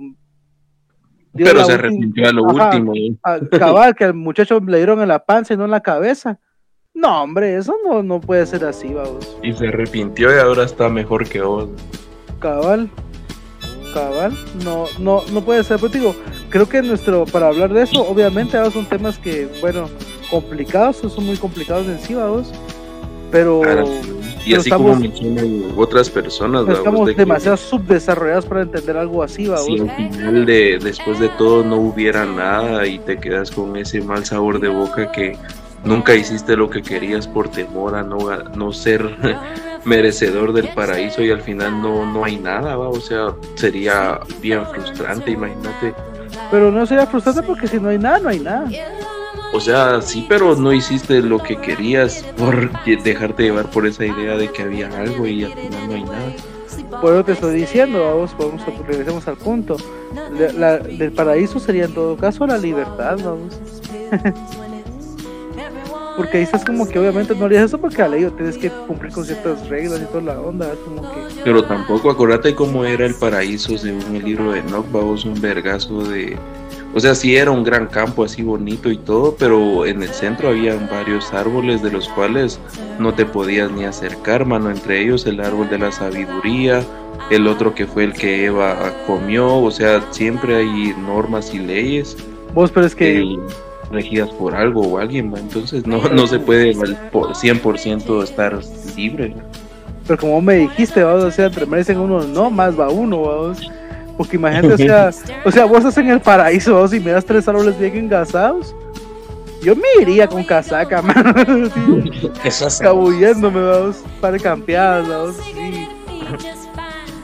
[1.34, 2.92] Pero se arrepintió a lo último.
[3.52, 6.40] cabal, que al muchacho le dieron en la panza y no en la cabeza.
[7.00, 9.38] No, hombre, eso no, no puede ser así, vamos.
[9.42, 11.70] Y se arrepintió y ahora está mejor que vos.
[12.40, 12.90] Cabal.
[13.94, 15.80] Cabal, no, no, no puede ser.
[15.80, 16.14] Pues digo,
[16.50, 19.88] creo que nuestro, para hablar de eso, obviamente ahora son temas que, bueno,
[20.30, 22.52] complicados, son muy complicados en sí, vamos.
[23.32, 23.62] Pero.
[24.46, 29.58] Y así como mencionan otras personas, estamos demasiado subdesarrollados para entender algo así, ¿va?
[29.60, 34.02] Si al final de, después de todo no hubiera nada y te quedas con ese
[34.02, 35.38] mal sabor de boca que
[35.84, 38.18] nunca hiciste lo que querías por temor a no,
[38.56, 39.16] no ser
[39.86, 42.90] merecedor del paraíso y al final no, no hay nada, ¿va?
[42.90, 45.94] O sea, sería bien frustrante, imagínate.
[46.52, 48.70] Pero no sería frustrante porque si no hay nada, no hay nada.
[49.52, 54.38] O sea, sí, pero no hiciste lo que querías por dejarte llevar por esa idea
[54.38, 56.34] de que había algo y al final no hay nada.
[57.02, 59.78] Por eso te estoy diciendo, vamos, vamos regresemos al punto.
[60.58, 63.60] La, del paraíso sería en todo caso la libertad, vamos.
[66.20, 69.24] porque dices como que obviamente no harías eso porque a ley tienes que cumplir con
[69.24, 71.42] ciertas reglas y toda la onda, como que...
[71.46, 76.04] Pero tampoco acuérdate cómo era el paraíso según el libro de Enoch, vamos, un vergazo
[76.04, 76.38] de
[76.94, 80.50] o sea, sí era un gran campo así bonito y todo, pero en el centro
[80.50, 82.60] había varios árboles de los cuales
[83.00, 84.72] no te podías ni acercar, mano.
[84.72, 86.84] Entre ellos el árbol de la sabiduría,
[87.30, 89.56] el otro que fue el que Eva comió.
[89.62, 92.18] O sea, siempre hay normas y leyes.
[92.56, 93.38] Vos, pero es que
[93.92, 96.74] regidas por algo o alguien, entonces no, no se puede
[97.12, 98.60] por 100% estar
[98.96, 99.36] libre.
[100.08, 101.16] Pero como me dijiste, ¿va?
[101.16, 103.72] o sea, entre merecen uno, no, más va uno, vamos.
[104.18, 105.12] Porque imagínate, o sea,
[105.46, 108.76] o sea, vos estás en el paraíso, vos, y me das tres árboles bien engasados.
[109.62, 111.34] Yo me iría con casaca, mano.
[112.80, 115.36] Cabulléndome, vamos, para campeadas, vamos.
[115.38, 115.88] Sí.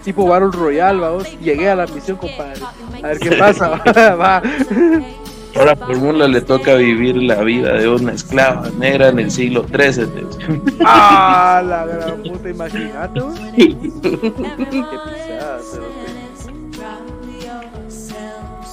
[0.03, 1.39] Tipo Battle Royale, vamos.
[1.39, 2.61] Llegué a la misión, compadre.
[3.01, 3.69] A ver qué pasa,
[4.15, 4.41] va.
[5.55, 10.07] Ahora Fórmula le toca vivir la vida de una esclava negra en el siglo XIII.
[10.85, 13.21] ah, la gran puta, imagínate.
[13.55, 15.59] Qué pisada,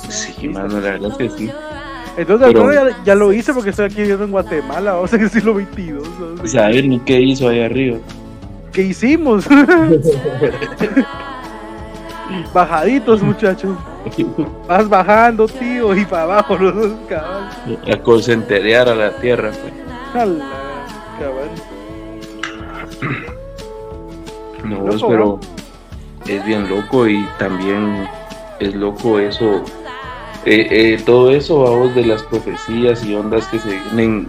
[0.09, 1.51] Sí, mano, la verdad es que sí.
[2.17, 5.31] Entonces, ya, ya, lo hice porque estoy aquí viviendo en Guatemala, o sea, que el
[5.31, 5.95] siglo XXII.
[6.43, 7.99] O sea, ni qué hizo ahí arriba.
[8.73, 9.47] ¿Qué hicimos?
[12.53, 13.77] Bajaditos, muchachos.
[14.69, 17.51] Vas bajando, tío, y para abajo los dos cabal.
[17.91, 19.73] A concenterear a la tierra, pues.
[20.13, 20.43] cabal.
[24.65, 25.41] No, pero
[26.29, 28.09] es bien loco y también
[28.61, 29.65] es loco eso.
[30.45, 34.29] Eh, eh, todo eso, vamos, de las profecías y ondas que se vienen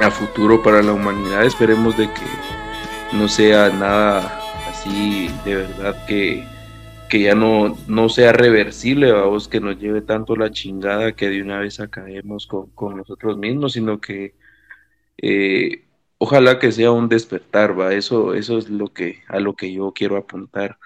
[0.00, 1.44] a futuro para la humanidad.
[1.44, 6.46] Esperemos de que no sea nada así de verdad que
[7.10, 11.42] que ya no, no sea reversible, vamos, que nos lleve tanto la chingada que de
[11.42, 14.34] una vez acabemos con, nosotros mismos, sino que
[15.18, 15.84] eh,
[16.18, 19.92] ojalá que sea un despertar, va, eso, eso es lo que, a lo que yo
[19.92, 20.78] quiero apuntar.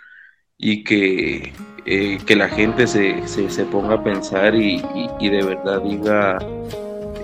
[0.57, 1.53] Y que,
[1.87, 4.81] eh, que la gente se, se, ponga a pensar y,
[5.20, 6.39] de verdad diga,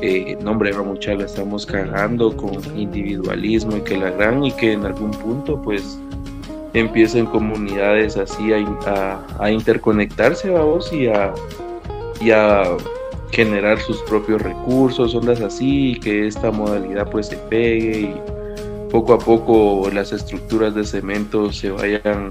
[0.02, 4.72] eh, no hombre, mucha la estamos cagando con individualismo y que la gran y que
[4.72, 5.98] en algún punto pues
[6.74, 11.32] empiecen comunidades así a, a, interconectarse vos y a,
[12.20, 12.76] y a
[13.32, 18.14] generar sus propios recursos, ondas así, y que esta modalidad pues se pegue y
[18.90, 22.30] poco a poco las estructuras de cemento se vayan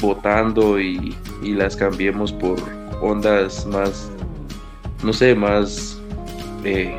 [0.00, 2.56] botando y, y las cambiemos por
[3.00, 4.10] ondas más,
[5.02, 6.00] no sé, más
[6.64, 6.96] eh,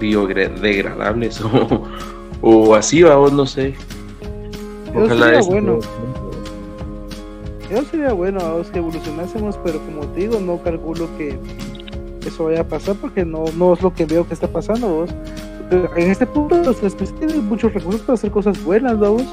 [0.00, 1.82] biodegradables o,
[2.42, 3.74] o así, vamos, no sé.
[4.94, 5.78] Eso sería bueno.
[7.70, 11.38] Eso sería bueno, que evolucionásemos, pero como te digo, no calculo que
[12.24, 15.10] eso vaya a pasar porque no, no es lo que veo que está pasando, vos.
[15.70, 19.24] En este punto, los especies tienen muchos recursos para hacer cosas buenas, vos.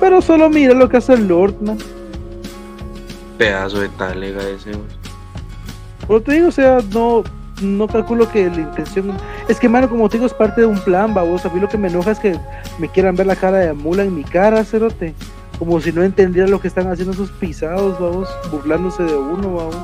[0.00, 1.78] Pero solo mira lo que hace el Lordman.
[3.38, 4.98] Pedazo de talega ese, vos.
[6.06, 7.22] Pero te digo, o sea, no,
[7.62, 9.12] no calculo que la intención.
[9.48, 11.44] Es que, mano, como te digo, es parte de un plan, vos.
[11.46, 12.38] A mí lo que me enoja es que
[12.78, 15.14] me quieran ver la cara de mula en mi cara, cerote.
[15.58, 19.76] Como si no entendiera lo que están haciendo esos pisados, vamos, burlándose de uno, vamos.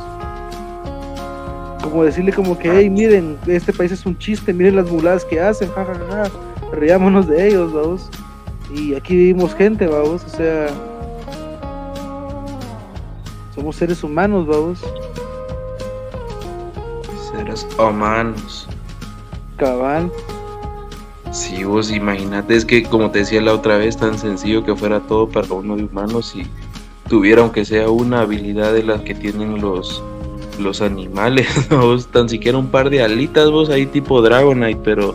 [1.82, 5.40] Como decirle como que, hey, miren, este país es un chiste, miren las muladas que
[5.40, 6.24] hacen, jajaja,
[6.72, 8.10] riámonos de ellos, vamos.
[8.74, 10.66] Y aquí vivimos gente, vamos, o sea,
[13.54, 14.84] somos seres humanos, vamos.
[17.48, 18.68] Seres humanos.
[19.56, 20.12] Cabal.
[21.32, 25.00] Sí, vos imagínate, es que como te decía la otra vez, tan sencillo que fuera
[25.00, 26.42] todo para uno de humanos y
[27.08, 30.02] tuviera aunque sea una habilidad de las que tienen los,
[30.58, 35.14] los animales, vos tan siquiera un par de alitas, vos ahí tipo Dragonite, pero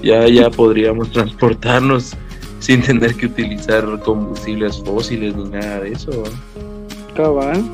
[0.00, 2.14] ya, ya podríamos transportarnos
[2.60, 6.22] sin tener que utilizar combustibles fósiles ni nada de eso.
[7.16, 7.64] Cabal.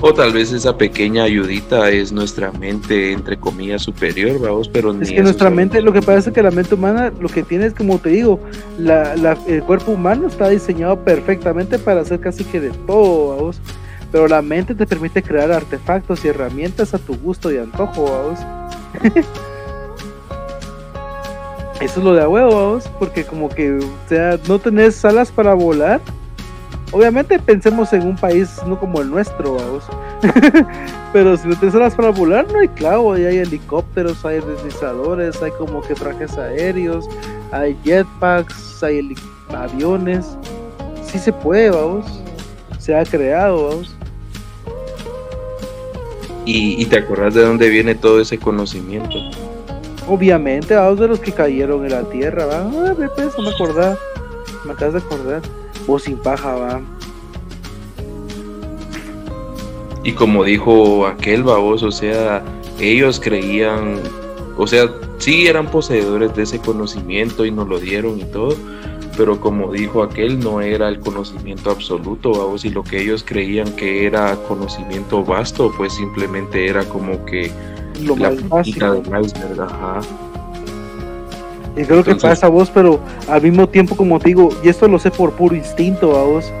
[0.00, 5.10] O tal vez esa pequeña ayudita es nuestra mente, entre comillas, superior, vamos, pero Es
[5.10, 7.74] que nuestra mente, lo que pasa es que la mente humana lo que tiene es,
[7.74, 8.38] como te digo,
[8.78, 9.14] la,
[9.48, 13.60] el cuerpo humano está diseñado perfectamente para hacer casi que de todo, vamos.
[14.12, 18.38] Pero la mente te permite crear artefactos y herramientas a tu gusto y antojo, vamos.
[21.80, 25.32] Eso es lo de a huevo, vamos, porque como que, o sea, no tenés alas
[25.32, 26.00] para volar
[26.90, 29.84] Obviamente pensemos en un país no como el nuestro, vamos.
[31.12, 35.50] Pero si no te salas para volar, no hay clavo, hay helicópteros, hay deslizadores, hay
[35.52, 37.06] como que trajes aéreos,
[37.52, 39.14] hay jetpacks, hay
[39.50, 40.38] aviones.
[41.04, 42.06] Sí se puede, vamos.
[42.78, 43.94] Se ha creado, vamos.
[46.46, 49.18] ¿Y, te acuerdas de dónde viene todo ese conocimiento?
[50.08, 52.60] Obviamente, vamos de los que cayeron en la tierra, ¿va?
[52.62, 53.98] Ah, pues, no me acordaba.
[54.64, 55.42] Me acabas de acordar
[55.96, 56.80] sin paja, va.
[60.02, 62.42] Y como dijo aquel babos, o sea,
[62.80, 64.00] ellos creían,
[64.56, 68.56] o sea, sí eran poseedores de ese conocimiento y nos lo dieron y todo,
[69.16, 73.70] pero como dijo aquel, no era el conocimiento absoluto, vamos, y lo que ellos creían
[73.72, 77.50] que era conocimiento vasto, pues simplemente era como que
[78.00, 79.02] lo más básico.
[79.02, 80.00] Del ajá.
[81.78, 82.98] Y creo que pasa a vos, pero
[83.28, 86.52] al mismo tiempo, como te digo, y esto lo sé por puro instinto a vos.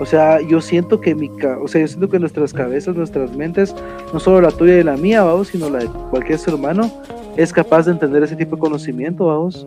[0.00, 1.30] O sea, yo siento que mi,
[1.60, 3.72] o sea, yo siento que nuestras cabezas, nuestras mentes,
[4.12, 6.90] no solo la tuya y la mía, vamos, sino la de cualquier ser humano,
[7.36, 9.64] es capaz de entender ese tipo de conocimiento, vamos.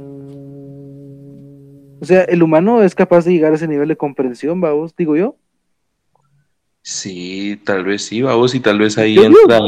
[2.01, 5.15] O sea, el humano es capaz de llegar a ese nivel de comprensión, vamos, digo
[5.15, 5.37] yo.
[6.89, 9.59] Sí, tal vez sí, vamos, y tal vez ahí entra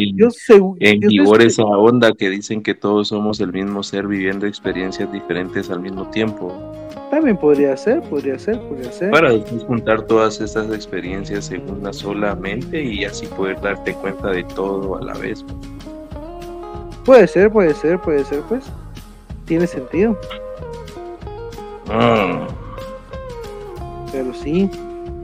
[0.79, 5.69] en, vigor esa onda que dicen que todos somos el mismo ser viviendo experiencias diferentes
[5.69, 6.53] al mismo tiempo.
[7.11, 9.11] También podría ser, podría ser, podría ser.
[9.11, 14.29] Para después juntar todas estas experiencias en una sola mente y así poder darte cuenta
[14.29, 15.43] de todo a la vez.
[17.03, 18.63] Puede ser, puede ser, puede ser, pues.
[19.43, 20.17] Tiene sentido.
[21.89, 22.47] Ah.
[24.09, 24.69] Pero sí.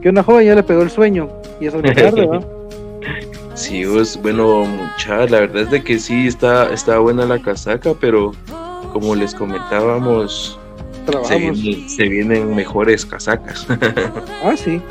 [0.02, 1.30] Que una joven ya le pegó el sueño.
[1.60, 2.28] Y eso es tarde.
[3.54, 7.94] Sí, pues, bueno, mucha, la verdad es de que sí está, está buena la casaca,
[7.98, 8.32] pero
[8.92, 10.58] como les comentábamos,
[11.24, 13.66] se, se, vienen mejores casacas.
[14.44, 14.82] ah, sí.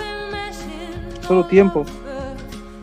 [1.28, 1.86] Solo tiempo.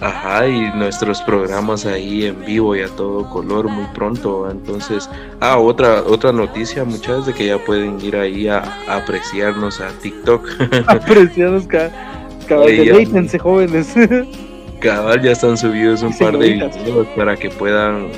[0.02, 4.50] Ajá, y nuestros programas ahí en vivo y a todo color muy pronto.
[4.50, 9.90] Entonces, ah, otra otra noticia, muchas de que ya pueden ir ahí a, apreciarnos a
[9.90, 10.48] TikTok.
[10.88, 13.94] Apreciarnos, cada Cabal, jóvenes.
[14.80, 18.08] Cabal, ya están subidos un par de videos para que puedan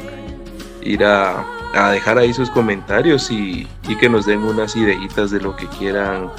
[0.83, 1.45] ir a,
[1.93, 3.67] dejar ahí sus comentarios y,
[4.01, 6.31] que nos den unas ideitas de lo que quieran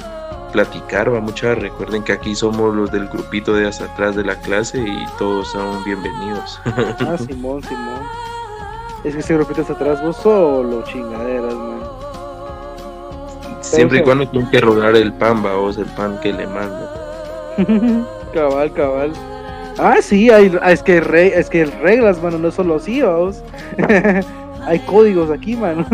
[0.52, 1.58] platicar, va muchas.
[1.58, 5.48] Recuerden que aquí somos los del grupito de hasta atrás de la clase y todos
[5.48, 6.60] son bienvenidos.
[6.64, 8.00] ah, Simón, Simón.
[9.04, 11.80] Es que ese grupito hasta atrás, vos solo chingaderas, man.
[13.60, 17.05] Siempre y cuando tienen que rodar el pan, va, vos el pan que le mandan.
[18.34, 19.12] cabal, cabal.
[19.78, 23.42] Ah, sí, hay, ah, es que re, es que reglas, mano, no solo así, vamos.
[24.66, 25.86] hay códigos aquí, mano.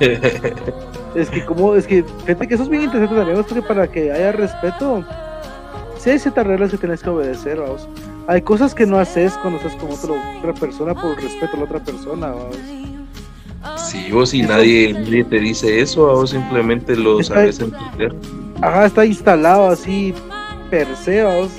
[0.00, 4.10] es que como, es que, fíjate que eso es bien interesante también, porque para que
[4.10, 5.04] haya respeto,
[5.98, 7.86] sí hay ciertas reglas que tienes que obedecer, vamos.
[8.28, 11.80] Hay cosas que no haces cuando estás con otra persona por respeto a la otra
[11.80, 12.56] persona, vamos.
[13.76, 18.14] Sí, vos y nadie, te dice eso, vos simplemente lo sabes entender.
[18.60, 20.14] Ajá, está instalado así
[20.70, 21.50] per se, vos.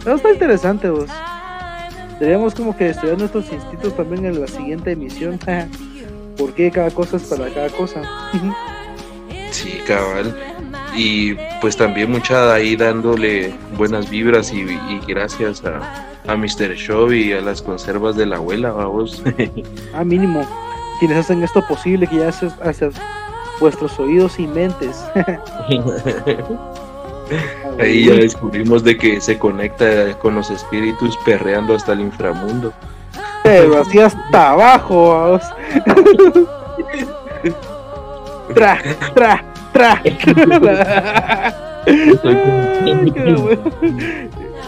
[0.00, 1.08] Eso está interesante, vos.
[2.18, 5.38] Deberíamos como que estudiar nuestros instintos también en la siguiente emisión.
[6.36, 8.02] Porque cada cosa es para cada cosa.
[9.50, 10.36] sí, cabal.
[10.96, 14.64] Y pues también mucha ahí dándole buenas vibras y,
[15.06, 16.74] gracias a, a Mr.
[16.76, 19.22] Show y a las conservas de la abuela, vamos.
[19.94, 20.46] ah, mínimo.
[20.98, 22.90] Quienes hacen esto posible, que ya haces hacia
[23.60, 25.04] vuestros oídos y mentes.
[27.78, 32.72] Ahí ya descubrimos de que se conecta con los espíritus perreando hasta el inframundo.
[33.42, 35.42] Pero así hasta abajo, vamos.
[38.54, 38.78] tra,
[39.14, 40.02] tra, tra.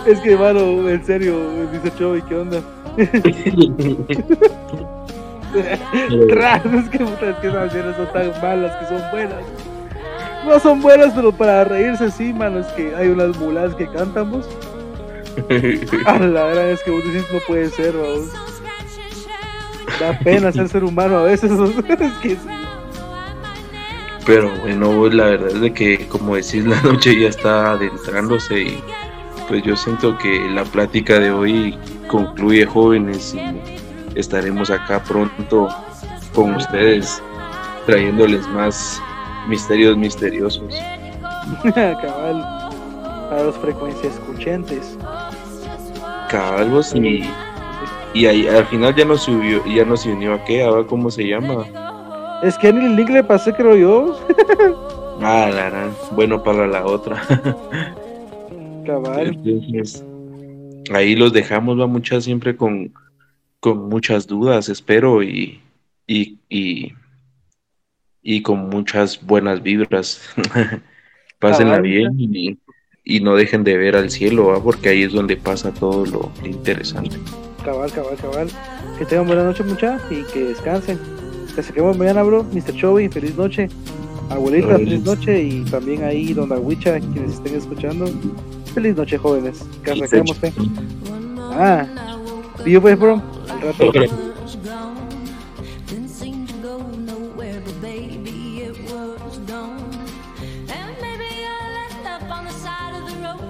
[0.07, 2.61] es que, mano, en serio, dice Chovy, ¿qué onda?
[6.29, 9.43] tra, es que putas que esas son tan malas que son buenas
[10.47, 14.47] no son buenas, pero para reírse sí, mano, es que hay unas mulas que cantamos.
[16.07, 17.95] A la verdad es que vos decís no puede ser.
[20.01, 21.53] Da pena ser ser humano a veces,
[21.89, 22.39] es que sí.
[24.27, 28.85] Pero bueno, la verdad es de que, como decís, la noche ya está adentrándose y
[29.49, 31.79] pues yo siento que la plática de hoy
[32.09, 35.69] concluye jóvenes y estaremos acá pronto
[36.35, 37.23] con ustedes
[37.87, 39.01] trayéndoles más
[39.49, 40.75] misterios misteriosos.
[41.75, 42.43] Cabal,
[43.31, 44.99] a los frecuencias escuchantes.
[46.31, 47.25] Cabal, vos y,
[48.15, 50.87] y ahí, al final ya no subió, ya no se unió a qué, a ver
[50.87, 51.65] cómo se llama.
[52.43, 54.19] Es que en el link le pasé, creo yo.
[55.23, 57.23] ah, la, bueno para la otra.
[58.87, 59.37] Cabal.
[60.93, 62.93] ahí los dejamos, va muchas siempre con,
[63.61, 65.61] con muchas dudas, espero, y,
[66.07, 66.93] y, y
[68.29, 70.21] y con muchas buenas vibras.
[71.39, 76.05] Pásenla bien y, no dejen de ver al cielo, porque ahí es donde pasa todo
[76.05, 77.19] lo interesante.
[77.65, 78.49] Cabal, cabal, cabal.
[78.99, 80.99] Que tengan buena noche, muchachos, y que descansen.
[81.55, 82.43] Que se quedemos mañana, bro.
[82.43, 82.75] Mr.
[82.75, 83.69] Chovy, feliz noche.
[84.29, 85.41] Abuelita, feliz noche.
[85.41, 88.11] Y también ahí, Don Aguicha, quienes estén escuchando.
[88.75, 89.65] Feliz noche, jóvenes.
[89.85, 90.37] Que arranquemos,
[91.53, 91.87] Ah,
[92.65, 93.23] y yo pues, bro.
[93.49, 93.93] Al rato.
[93.93, 94.36] gone.